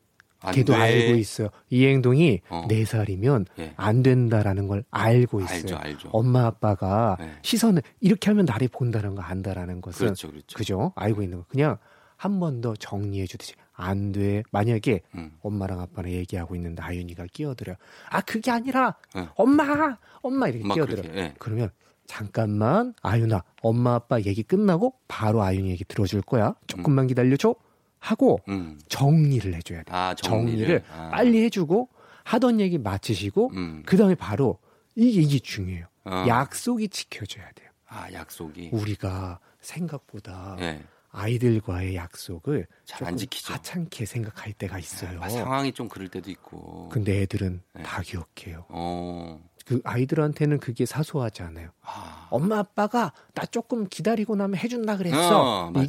안 0.42 0.54
걔도 0.54 0.72
돼. 0.72 0.78
알고 0.78 1.16
있어요. 1.18 1.48
이 1.68 1.86
행동이 1.86 2.40
어. 2.48 2.64
네 2.68 2.84
살이면 2.84 3.46
예. 3.58 3.74
안 3.76 4.02
된다라는 4.02 4.68
걸 4.68 4.84
알고 4.90 5.40
있어요. 5.42 5.56
알죠 5.58 5.76
알죠. 5.76 6.08
엄마 6.12 6.46
아빠가 6.46 7.16
네. 7.20 7.32
시선을 7.42 7.82
이렇게 8.00 8.30
하면 8.30 8.44
나를 8.46 8.68
본다는 8.68 9.14
거 9.14 9.22
안다라는 9.22 9.80
것은 9.80 10.06
그렇죠 10.06 10.28
그렇죠. 10.30 10.56
그죠? 10.56 10.92
알고 10.96 11.22
있는 11.22 11.38
거 11.38 11.44
그냥 11.48 11.76
한 12.16 12.38
번 12.38 12.60
더 12.60 12.74
정리해 12.76 13.26
주듯이 13.26 13.54
안 13.72 14.12
돼. 14.12 14.42
만약에 14.50 15.00
음. 15.14 15.32
엄마랑 15.40 15.80
아빠랑 15.80 16.12
얘기하고 16.12 16.54
있는데 16.54 16.82
아윤이가 16.82 17.26
끼어들어요. 17.32 17.76
아 18.10 18.20
그게 18.20 18.50
아니라 18.50 18.94
네. 19.14 19.26
엄마 19.36 19.96
엄마 20.22 20.48
이렇게 20.48 20.66
막 20.66 20.74
끼어들어. 20.74 21.00
그렇게, 21.02 21.18
예. 21.18 21.34
그러면 21.38 21.70
잠깐만 22.06 22.92
아윤아 23.02 23.42
엄마 23.62 23.94
아빠 23.94 24.20
얘기 24.20 24.42
끝나고 24.42 24.94
바로 25.08 25.42
아윤이 25.42 25.70
얘기 25.70 25.84
들어줄 25.84 26.20
거야. 26.22 26.54
조금만 26.66 27.06
기다려줘 27.06 27.54
하고 28.00 28.40
음. 28.48 28.78
정리를 28.88 29.54
해줘야 29.54 29.82
돼. 29.82 29.92
아 29.92 30.14
정리를, 30.14 30.58
정리를, 30.58 30.84
아. 30.92 31.10
빨리 31.10 31.44
해주고 31.44 31.88
하던 32.24 32.60
얘기 32.60 32.78
마치시고 32.78 33.50
음. 33.54 33.82
그 33.86 33.96
다음에 33.96 34.14
바로 34.14 34.58
이게 34.96 35.20
이게 35.20 35.38
중요해요. 35.38 35.86
어. 36.04 36.24
약속이 36.26 36.88
지켜져야 36.88 37.50
돼요. 37.52 37.68
아 37.86 38.10
약속이. 38.12 38.70
우리가 38.72 39.38
생각보다 39.60 40.56
예. 40.60 40.82
아이들과의 41.12 41.96
약속을 41.96 42.66
잘안 42.84 43.10
조금 43.12 43.16
지키죠. 43.18 43.52
하찮게 43.52 44.06
생각할 44.06 44.52
때가 44.52 44.78
있어요. 44.78 45.20
아, 45.22 45.28
상황이 45.28 45.72
좀 45.72 45.88
그럴 45.88 46.08
때도 46.08 46.30
있고. 46.30 46.88
근데 46.88 47.20
애들은 47.22 47.60
네. 47.74 47.82
다 47.82 48.00
기억해요. 48.02 48.64
어. 48.68 49.40
그 49.66 49.80
아이들한테는 49.84 50.58
그게 50.58 50.86
사소하지 50.86 51.42
않아요. 51.42 51.70
아. 51.82 52.28
엄마 52.30 52.58
아빠가 52.58 53.12
나 53.34 53.44
조금 53.44 53.88
기다리고 53.88 54.36
나면 54.36 54.56
해준다 54.56 54.96
그랬어. 54.96 55.66
어, 55.66 55.70
맞아. 55.70 55.86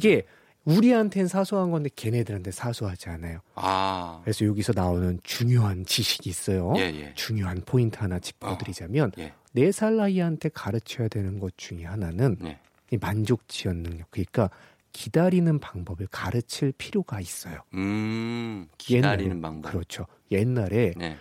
우리한테는 0.64 1.28
사소한 1.28 1.70
건데 1.70 1.90
걔네들한테 1.94 2.50
사소하지 2.50 3.08
않아요. 3.10 3.40
아. 3.56 4.20
그래서 4.22 4.44
여기서 4.44 4.72
나오는 4.74 5.18
중요한 5.22 5.84
지식이 5.84 6.30
있어요. 6.30 6.72
예, 6.76 6.82
예. 6.82 7.12
중요한 7.14 7.62
포인트 7.66 7.98
하나 7.98 8.18
짚어드리자면 8.18 9.12
예. 9.18 9.32
네살 9.52 9.98
아이한테 10.00 10.48
가르쳐야 10.50 11.08
되는 11.08 11.38
것 11.38 11.56
중에 11.56 11.84
하나는 11.84 12.36
네. 12.40 12.58
이 12.90 12.96
만족 12.96 13.48
지연 13.48 13.82
능력. 13.82 14.10
그러니까 14.10 14.50
기다리는 14.92 15.58
방법을 15.58 16.06
가르칠 16.10 16.72
필요가 16.76 17.18
있어요. 17.20 17.60
음. 17.74 18.68
기다리는 18.78 19.38
옛날에- 19.38 19.42
방법. 19.42 19.70
그렇죠. 19.72 20.06
옛날에 20.30 20.92
네. 20.96 21.16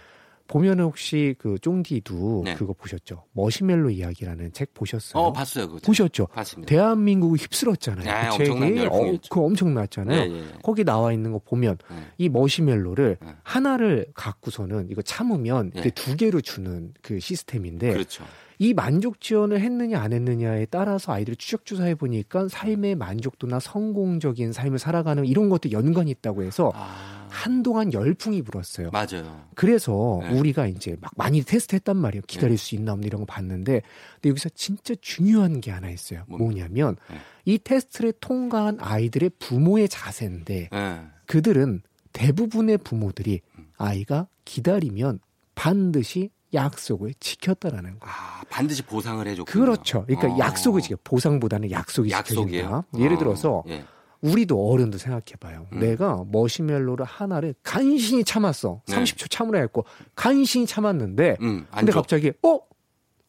보면은 0.51 0.83
혹시 0.83 1.33
그 1.37 1.57
쫑디도 1.59 2.41
네. 2.43 2.55
그거 2.55 2.73
보셨죠? 2.73 3.23
머시멜로 3.31 3.89
이야기라는 3.89 4.51
책 4.51 4.73
보셨어요? 4.73 5.23
어, 5.23 5.31
봤어요. 5.31 5.67
그거. 5.67 5.79
보셨죠? 5.81 6.27
봤습니다. 6.27 6.69
대한민국을 6.69 7.37
휩쓸었잖아요. 7.37 8.09
아, 8.09 8.37
그 8.37 8.43
책이 8.43 8.51
어, 8.51 8.83
열풍이었죠. 8.83 9.29
그 9.29 9.39
엄청났잖아요. 9.39 10.35
예. 10.35 10.43
거기 10.61 10.83
나와 10.83 11.13
있는 11.13 11.31
거 11.31 11.39
보면 11.39 11.77
네. 11.89 11.95
이 12.17 12.27
머시멜로를 12.27 13.17
네. 13.21 13.27
하나를 13.43 14.07
갖고서는 14.13 14.87
이거 14.89 15.01
참으면 15.01 15.71
예. 15.75 15.81
그두 15.81 16.17
개로 16.17 16.41
주는 16.41 16.93
그 17.01 17.21
시스템인데 17.21 17.93
그렇죠. 17.93 18.25
이 18.59 18.75
만족 18.75 19.21
지원을 19.21 19.59
했느냐 19.59 19.99
안 19.99 20.13
했느냐에 20.13 20.65
따라서 20.65 21.13
아이들을 21.13 21.37
추적 21.37 21.65
조사해 21.65 21.95
보니까 21.95 22.47
삶의 22.47 22.93
만족도나 22.93 23.59
성공적인 23.59 24.51
삶을 24.51 24.77
살아가는 24.77 25.25
이런 25.25 25.49
것도 25.49 25.71
연관이 25.71 26.11
있다고 26.11 26.43
해서 26.43 26.71
아. 26.75 27.10
한동안 27.31 27.93
열풍이 27.93 28.41
불었어요. 28.41 28.91
맞아요. 28.91 29.45
그래서 29.55 30.19
네. 30.21 30.37
우리가 30.37 30.67
이제 30.67 30.95
막 30.99 31.11
많이 31.15 31.41
테스트했단 31.41 31.95
말이에요. 31.97 32.23
기다릴 32.27 32.57
수 32.57 32.75
있나 32.75 32.91
없나 32.93 33.07
이런 33.07 33.21
거 33.21 33.25
봤는데 33.25 33.81
근데 34.15 34.29
여기서 34.29 34.49
진짜 34.49 34.93
중요한 35.01 35.61
게 35.61 35.71
하나 35.71 35.89
있어요. 35.89 36.23
뭐냐면 36.27 36.97
네. 37.09 37.17
이 37.45 37.57
테스트를 37.57 38.13
통과한 38.19 38.77
아이들의 38.79 39.31
부모의 39.39 39.89
자세인데 39.89 40.69
예. 40.73 41.01
그들은 41.25 41.81
대부분의 42.13 42.77
부모들이 42.79 43.41
음. 43.57 43.67
아이가 43.77 44.27
기다리면 44.45 45.19
반드시 45.55 46.29
약속을 46.53 47.13
지켰다라는 47.19 47.99
거예요. 47.99 48.13
아, 48.13 48.41
반드시 48.49 48.81
보상을 48.83 49.25
해줬군요. 49.25 49.65
그렇죠. 49.65 50.05
그러니까 50.05 50.33
어. 50.33 50.37
약속을 50.37 50.81
지켜 50.81 50.97
보상보다는 51.03 51.71
약속이 51.71 52.11
약속이에요. 52.11 52.83
지켜진다. 52.91 53.03
예를 53.03 53.15
어, 53.15 53.19
들어서 53.19 53.63
예. 53.69 53.85
우리도 54.21 54.69
어른도 54.71 54.97
생각해봐요. 54.97 55.67
음. 55.73 55.79
내가 55.79 56.23
머시멜로를 56.31 57.05
하나를 57.05 57.55
간신히 57.63 58.23
참았어. 58.23 58.81
네. 58.87 58.95
30초 58.95 59.29
참으라 59.29 59.59
했고 59.61 59.85
간신히 60.15 60.65
참았는데 60.65 61.37
음, 61.41 61.65
안 61.71 61.79
근데 61.79 61.91
줘. 61.91 61.99
갑자기 61.99 62.31
어 62.43 62.59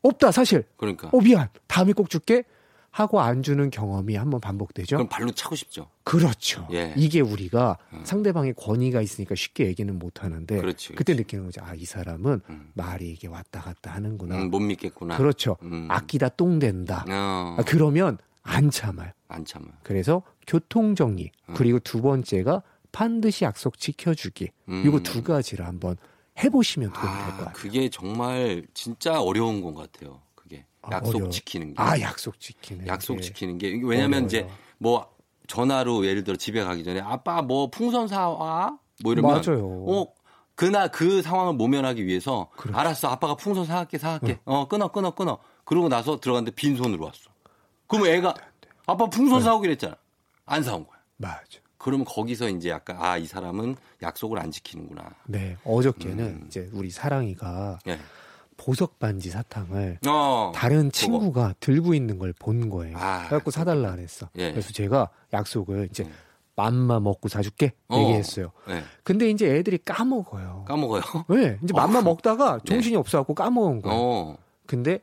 없다 0.03 0.33
사실. 0.33 0.65
그러니까. 0.77 1.09
어 1.13 1.21
미안. 1.21 1.49
다음에 1.67 1.93
꼭 1.93 2.11
줄게. 2.11 2.45
하고 2.95 3.23
안 3.23 3.43
주는 3.43 3.71
경험이 3.71 4.17
한번 4.17 4.39
반복되죠. 4.39 4.97
그럼 4.97 5.09
발로 5.09 5.31
차고 5.31 5.55
싶죠. 5.55 5.89
그렇죠. 6.05 6.69
예. 6.75 6.93
이게 6.95 7.21
우리가 7.23 7.79
음. 7.95 8.03
상대방의 8.05 8.53
권위가 8.55 9.01
있으니까 9.01 9.35
쉽게 9.35 9.65
얘기는 9.67 9.99
못 9.99 10.23
하는데 10.23 10.61
그렇지, 10.61 10.93
그때 10.93 11.15
느끼는 11.15 11.47
거죠. 11.47 11.63
아, 11.65 11.73
이 11.75 11.87
사람은 11.87 12.43
음. 12.51 12.71
말이 12.75 13.09
이게 13.11 13.29
왔다 13.29 13.63
갔다 13.63 13.93
하는구나. 13.95 14.37
음, 14.37 14.51
못 14.51 14.61
믿겠구나. 14.61 15.17
그렇죠. 15.17 15.57
음. 15.63 15.89
아끼다 15.91 16.29
똥 16.31 16.59
된다. 16.59 17.07
어, 17.09 17.57
아, 17.59 17.63
그러면 17.67 18.19
안 18.43 18.71
참아요. 18.71 19.11
안 19.29 19.45
참아. 19.45 19.67
그래서 19.83 20.23
교통 20.47 20.95
정리 20.95 21.31
음. 21.49 21.55
그리고 21.55 21.79
두 21.79 22.03
번째가 22.03 22.63
반드시 22.91 23.45
약속 23.45 23.79
지켜주기. 23.79 24.51
음. 24.69 24.83
이거 24.87 25.01
두 25.01 25.23
가지를 25.23 25.67
한번 25.67 25.97
해보시면 26.43 26.93
도움이 26.93 27.09
될것 27.09 27.33
아, 27.35 27.37
같아요. 27.37 27.53
그게 27.55 27.89
정말 27.89 28.67
진짜 28.75 29.21
어려운 29.23 29.61
것 29.63 29.75
같아요. 29.75 30.21
그게 30.35 30.67
아, 30.83 30.91
약속 30.93 31.11
어려워요. 31.17 31.31
지키는 31.31 31.69
게. 31.75 31.83
아 31.83 32.01
약속 32.01 32.39
지키는. 32.41 32.87
약속 32.87 33.17
게. 33.17 33.21
지키는 33.23 33.59
게 33.59 33.69
왜냐면 33.83 34.25
어려워요. 34.25 34.27
이제 34.27 34.49
뭐 34.79 35.11
전화로 35.47 36.07
예를 36.07 36.25
들어 36.25 36.37
집에 36.37 36.63
가기 36.63 36.85
전에 36.85 37.01
아빠 37.01 37.43
뭐 37.43 37.69
풍선 37.71 38.09
사와 38.09 38.79
뭐 39.03 39.13
이러면 39.13 39.43
맞아요. 39.45 39.85
어 39.89 40.07
그날 40.55 40.91
그 40.91 41.23
상황을 41.23 41.55
모면하기 41.55 42.05
위해서 42.07 42.51
그렇죠. 42.57 42.79
알았어 42.79 43.09
아빠가 43.09 43.35
풍선 43.35 43.65
사갈게 43.65 43.99
사갈게 43.99 44.41
어 44.45 44.69
끊어 44.69 44.89
끊어 44.89 45.11
끊어 45.15 45.39
그러고 45.65 45.89
나서 45.89 46.19
들어갔는데 46.21 46.55
빈손으로 46.55 47.05
왔어 47.05 47.31
그러면 47.87 48.11
애가 48.13 48.35
아빠 48.87 49.07
풍선 49.07 49.39
네. 49.39 49.45
사오기로 49.45 49.73
했잖아 49.73 49.97
안 50.47 50.63
사온 50.63 50.87
거야 50.87 50.99
맞아. 51.17 51.43
그러면 51.79 52.05
거기서 52.05 52.49
이제 52.49 52.69
약간 52.71 52.97
아 53.01 53.19
이 53.19 53.27
사람은 53.27 53.77
약속을 54.03 54.39
안 54.39 54.51
지키는구나 54.51 55.11
네 55.27 55.57
어저께는 55.65 56.19
음. 56.25 56.45
이제 56.47 56.69
우리 56.73 56.91
사랑이가 56.91 57.79
예. 57.89 57.99
보석 58.57 58.99
반지 58.99 59.31
사탕을 59.31 59.99
어 60.07 60.53
다른 60.55 60.93
친구가 60.93 61.55
들고 61.59 61.95
있는 61.95 62.19
걸 62.19 62.33
본 62.39 62.71
거예요. 62.71 62.97
아, 62.97 63.27
그래갖고 63.27 63.51
사달라 63.51 63.91
그랬어. 63.93 64.29
예. 64.37 64.51
그래서 64.53 64.73
제가 64.73 65.09
약속을 65.33 65.89
이제 65.91 66.05
음. 66.05 66.13
맘마 66.55 67.01
먹고 67.01 67.29
사줄게 67.29 67.73
어. 67.89 67.99
얘기했어요. 67.99 68.53
예. 68.69 68.85
근데 69.03 69.31
이제 69.31 69.47
애들이 69.57 69.79
까먹어요. 69.85 70.65
까먹어요 70.69 71.03
네, 71.31 71.59
이제 71.63 71.73
맘마 71.75 72.01
어. 72.01 72.03
먹다가 72.03 72.61
정신이 72.65 72.95
없어갖고 72.97 73.35
까먹은 73.35 73.83
거예요. 73.83 73.99
어 74.01 74.37
근데 74.67 75.01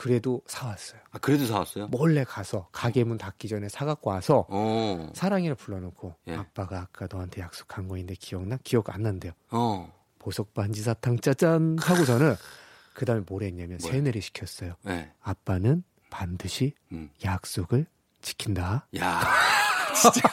그래도 0.00 0.40
사왔어요. 0.46 0.98
아, 1.10 1.18
그래도 1.18 1.44
사왔어요 1.44 1.88
몰래 1.88 2.24
가서 2.24 2.68
가게 2.72 3.04
문 3.04 3.18
닫기 3.18 3.48
전에 3.48 3.68
사갖고 3.68 4.08
와서 4.08 4.46
어 4.48 5.10
사랑이를 5.14 5.56
불러놓고 5.56 6.14
예. 6.28 6.36
아빠가 6.36 6.80
아까 6.80 7.06
너한테 7.12 7.42
약속한 7.42 7.86
거인데 7.86 8.14
기억나? 8.14 8.56
기억 8.64 8.88
안 8.94 9.02
난대요. 9.02 9.32
어. 9.50 9.92
보석 10.18 10.54
반지 10.54 10.80
사탕 10.80 11.18
짜잔 11.18 11.76
하고서는 11.78 12.34
그 12.94 13.04
다음에 13.04 13.22
뭘 13.28 13.42
했냐면 13.42 13.76
뭐요? 13.82 13.92
세뇌를 13.92 14.22
시켰어요. 14.22 14.76
네. 14.84 15.12
아빠는 15.20 15.84
반드시 16.08 16.72
음. 16.92 17.10
약속을 17.22 17.84
지킨다. 18.22 18.86
야, 18.98 19.20
진짜. 19.94 20.28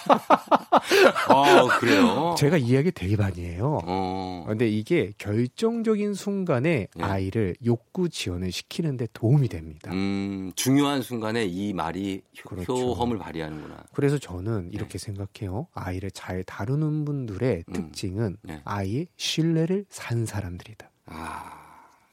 어, 1.29 1.67
그래요? 1.79 2.35
제가 2.37 2.57
이야기 2.57 2.91
되게 2.91 3.15
많이 3.15 3.41
해요. 3.43 3.79
어. 3.85 4.45
근데 4.47 4.67
이게 4.67 5.11
결정적인 5.17 6.13
순간에 6.13 6.87
예. 6.97 7.03
아이를 7.03 7.55
욕구 7.65 8.09
지원을 8.09 8.51
시키는데 8.51 9.07
도움이 9.13 9.49
됩니다. 9.49 9.91
음, 9.91 10.51
중요한 10.55 11.01
순간에 11.01 11.45
이 11.45 11.73
말이 11.73 12.21
효- 12.43 12.49
그렇죠. 12.49 12.73
효험을 12.73 13.17
발휘하는구나. 13.17 13.83
그래서 13.93 14.17
저는 14.17 14.69
이렇게 14.71 14.97
생각해요. 14.97 15.67
아이를 15.73 16.11
잘 16.11 16.43
다루는 16.43 17.05
분들의 17.05 17.63
음. 17.67 17.73
특징은 17.73 18.37
네. 18.43 18.61
아이의 18.65 19.07
신뢰를 19.17 19.85
산 19.89 20.25
사람들이다. 20.25 20.89
아, 21.07 21.53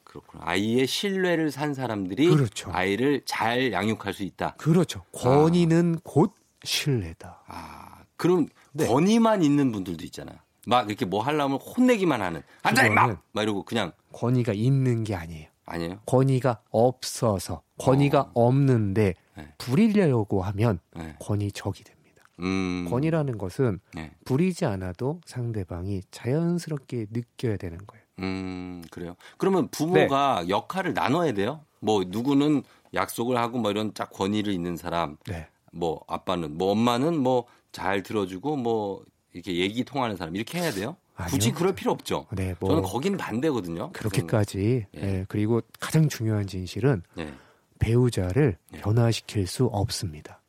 그렇구나. 0.05 0.45
아이의 0.47 0.87
신뢰를 0.87 1.51
산 1.51 1.75
사람들이 1.75 2.29
그렇죠. 2.29 2.71
아이를 2.73 3.23
잘 3.25 3.73
양육할 3.73 4.13
수 4.15 4.23
있다. 4.23 4.55
그렇죠. 4.59 5.03
권위는 5.13 5.99
곧 6.05 6.33
신뢰다. 6.65 7.43
아, 7.47 7.99
그럼 8.17 8.47
네. 8.73 8.87
권위만 8.87 9.43
있는 9.43 9.73
분들도 9.73 10.05
있잖아요. 10.07 10.37
막 10.67 10.89
이렇게 10.89 11.05
뭐 11.05 11.23
하려면 11.23 11.59
혼내기만 11.59 12.23
하는. 12.23 12.43
앉아, 12.63 12.87
임마! 12.87 13.17
막 13.33 13.43
이러고 13.43 13.65
그냥 13.65 13.93
권위가 14.13 14.53
있는 14.53 15.05
게 15.05 15.15
아니에요. 15.15 15.49
아니에요? 15.67 16.01
권위가 16.07 16.61
없어서 16.71 17.63
권위가 17.79 18.33
어. 18.35 18.47
없는데 18.47 19.15
네. 19.37 19.49
부리려고 19.59 20.43
하면 20.43 20.79
네. 20.95 21.17
권위 21.21 21.53
적이 21.53 21.85
됩니다. 21.85 22.23
음. 22.41 22.87
권위라는 22.91 23.39
것은 23.39 23.81
네. 23.95 24.11
부리지 24.25 24.65
않아도 24.65 25.21
상대방이 25.25 26.03
자연스럽게 26.11 27.07
느껴야 27.11 27.57
되는 27.57 27.79
거예요. 27.87 28.05
음, 28.21 28.83
그래요. 28.91 29.17
그러면 29.39 29.69
부모가 29.69 30.43
네. 30.43 30.49
역할을 30.49 30.95
나눠야 30.95 31.33
돼요? 31.33 31.65
뭐, 31.81 32.03
누구는 32.07 32.63
약속을 32.95 33.37
하고 33.37 33.59
뭐 33.59 33.71
이런 33.71 33.93
짝 33.93 34.11
권위를 34.11 34.53
있는 34.53 34.77
사람, 34.77 35.17
네. 35.27 35.49
뭐, 35.75 36.03
아빠는, 36.07 36.57
뭐, 36.57 36.73
엄마는 36.73 37.19
뭐, 37.19 37.45
잘 37.73 38.03
들어주고 38.03 38.57
뭐, 38.57 39.05
이렇게 39.33 39.57
얘기 39.57 39.85
통하는 39.85 40.17
사람, 40.17 40.37
이렇게 40.37 40.59
해야 40.59 40.71
돼요? 40.71 40.97
굳이 41.29 41.49
아니요. 41.49 41.59
그럴 41.59 41.75
필요 41.75 41.93
없죠. 41.93 42.27
네, 42.33 42.55
뭐 42.59 42.71
저는 42.71 42.83
거긴 42.83 43.17
반대거든요. 43.17 43.93
그렇게까지. 43.93 44.87
예. 44.97 45.01
예, 45.01 45.25
그리고 45.29 45.61
가장 45.79 46.09
중요한 46.09 46.47
진실은 46.47 47.03
네. 47.15 47.33
배우자를 47.79 48.57
예. 48.75 48.79
변화시킬 48.79 49.47
수 49.47 49.67
없습니다. 49.67 50.41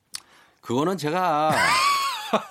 그거는 0.61 0.97
제가, 0.97 1.51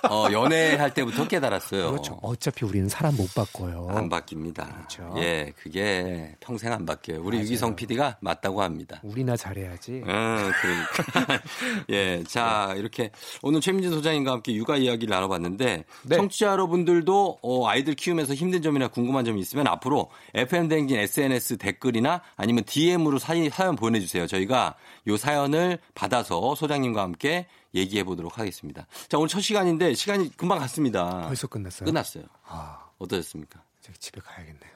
어, 0.09 0.27
연애할 0.31 0.93
때부터 0.93 1.27
깨달았어요. 1.27 1.91
그렇죠. 1.91 2.19
어차피 2.21 2.65
우리는 2.65 2.89
사람 2.89 3.15
못 3.15 3.33
바꿔요. 3.33 3.87
안 3.89 4.09
바뀝니다. 4.09 4.73
그렇죠. 4.73 5.13
예, 5.17 5.53
그게 5.57 6.35
평생 6.39 6.71
안 6.73 6.85
바뀌어요. 6.85 7.21
우리 7.21 7.37
맞아요. 7.37 7.45
유기성 7.45 7.75
PD가 7.75 8.17
맞다고 8.21 8.61
합니다. 8.61 8.99
우리나 9.03 9.35
잘해야지. 9.35 10.03
음, 10.05 10.51
그러니까. 10.61 11.43
예, 11.89 12.23
자, 12.27 12.73
이렇게 12.77 13.11
오늘 13.41 13.61
최민진 13.61 13.91
소장님과 13.91 14.31
함께 14.31 14.53
육아 14.53 14.77
이야기를 14.77 15.13
나눠봤는데 15.13 15.85
네. 16.03 16.15
청취자 16.15 16.47
여러분들도 16.47 17.39
어, 17.41 17.67
아이들 17.67 17.95
키우면서 17.95 18.33
힘든 18.33 18.61
점이나 18.61 18.87
궁금한 18.87 19.25
점이 19.25 19.39
있으면 19.39 19.67
앞으로 19.67 20.09
FM댕진 20.33 20.97
SNS 20.97 21.57
댓글이나 21.57 22.21
아니면 22.35 22.63
DM으로 22.65 23.19
사연, 23.19 23.49
사연 23.49 23.75
보내주세요. 23.75 24.27
저희가 24.27 24.75
요 25.07 25.17
사연을 25.17 25.79
받아서 25.93 26.55
소장님과 26.55 27.01
함께 27.01 27.47
얘기해 27.75 28.03
보도록 28.03 28.39
하겠습니다. 28.39 28.87
자, 29.07 29.17
오늘 29.17 29.27
첫 29.27 29.41
시간인데 29.41 29.93
시간이 29.93 30.35
금방 30.37 30.59
갔습니다. 30.59 31.23
벌써 31.27 31.47
끝났어요? 31.47 31.85
끝났어요. 31.85 32.23
아, 32.47 32.85
어떠셨습니까? 32.97 33.61
제가 33.81 33.95
집에 33.99 34.21
가야겠네요. 34.21 34.71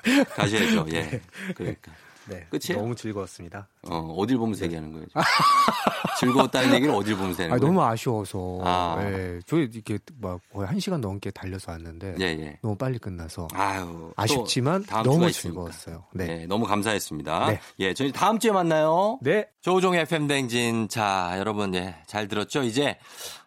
예. 0.10 0.24
가셔야죠. 0.24 0.86
예. 0.92 1.20
그러니까. 1.54 1.92
네. 2.28 2.46
끝이에요? 2.50 2.80
너무 2.82 2.94
즐거웠습니다. 2.94 3.68
어, 3.88 4.14
어딜 4.18 4.38
보면서 4.38 4.64
얘기하는 4.64 4.92
거예요? 4.92 5.06
즐거웠다는 6.18 6.74
얘기를 6.74 6.94
어딜 6.94 7.16
보면서 7.16 7.42
하는 7.42 7.54
아, 7.54 7.58
거예요? 7.58 7.72
너무 7.72 7.84
아쉬워서. 7.84 8.58
아. 8.62 8.98
예. 9.02 9.40
저 9.46 9.56
이렇게 9.58 9.98
막 10.20 10.40
거의 10.52 10.66
한 10.68 10.78
시간 10.80 11.00
넘게 11.00 11.30
달려서 11.30 11.72
왔는데 11.72 12.16
예, 12.20 12.24
예. 12.24 12.58
너무 12.62 12.76
빨리 12.76 12.98
끝나서 12.98 13.48
아유. 13.52 13.84
또 13.84 14.12
아쉽지만 14.16 14.84
다음 14.84 15.04
너무. 15.04 15.30
즐거웠어요. 15.30 16.04
네. 16.12 16.26
네. 16.26 16.46
너무 16.46 16.66
감사했습니다. 16.66 17.46
네. 17.46 17.60
예, 17.80 17.94
저희 17.94 18.12
다음 18.12 18.38
주에 18.38 18.52
만나요. 18.52 19.18
네. 19.22 19.46
조우종의 19.62 20.02
FM댕진. 20.02 20.88
자, 20.88 21.34
여러분, 21.38 21.74
예, 21.74 21.96
잘 22.06 22.28
들었죠? 22.28 22.62
이제, 22.62 22.96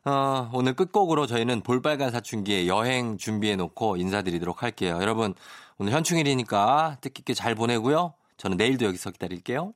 어, 0.03 0.49
오늘 0.53 0.73
끝곡으로 0.73 1.27
저희는 1.27 1.61
볼빨간 1.61 2.11
사춘기의 2.11 2.67
여행 2.67 3.17
준비해 3.17 3.55
놓고 3.55 3.97
인사드리도록 3.97 4.63
할게요. 4.63 4.97
여러분, 5.01 5.33
오늘 5.77 5.93
현충일이니까 5.93 6.97
뜻깊게 7.01 7.33
잘 7.33 7.55
보내고요. 7.55 8.13
저는 8.37 8.57
내일도 8.57 8.85
여기서 8.85 9.11
기다릴게요. 9.11 9.73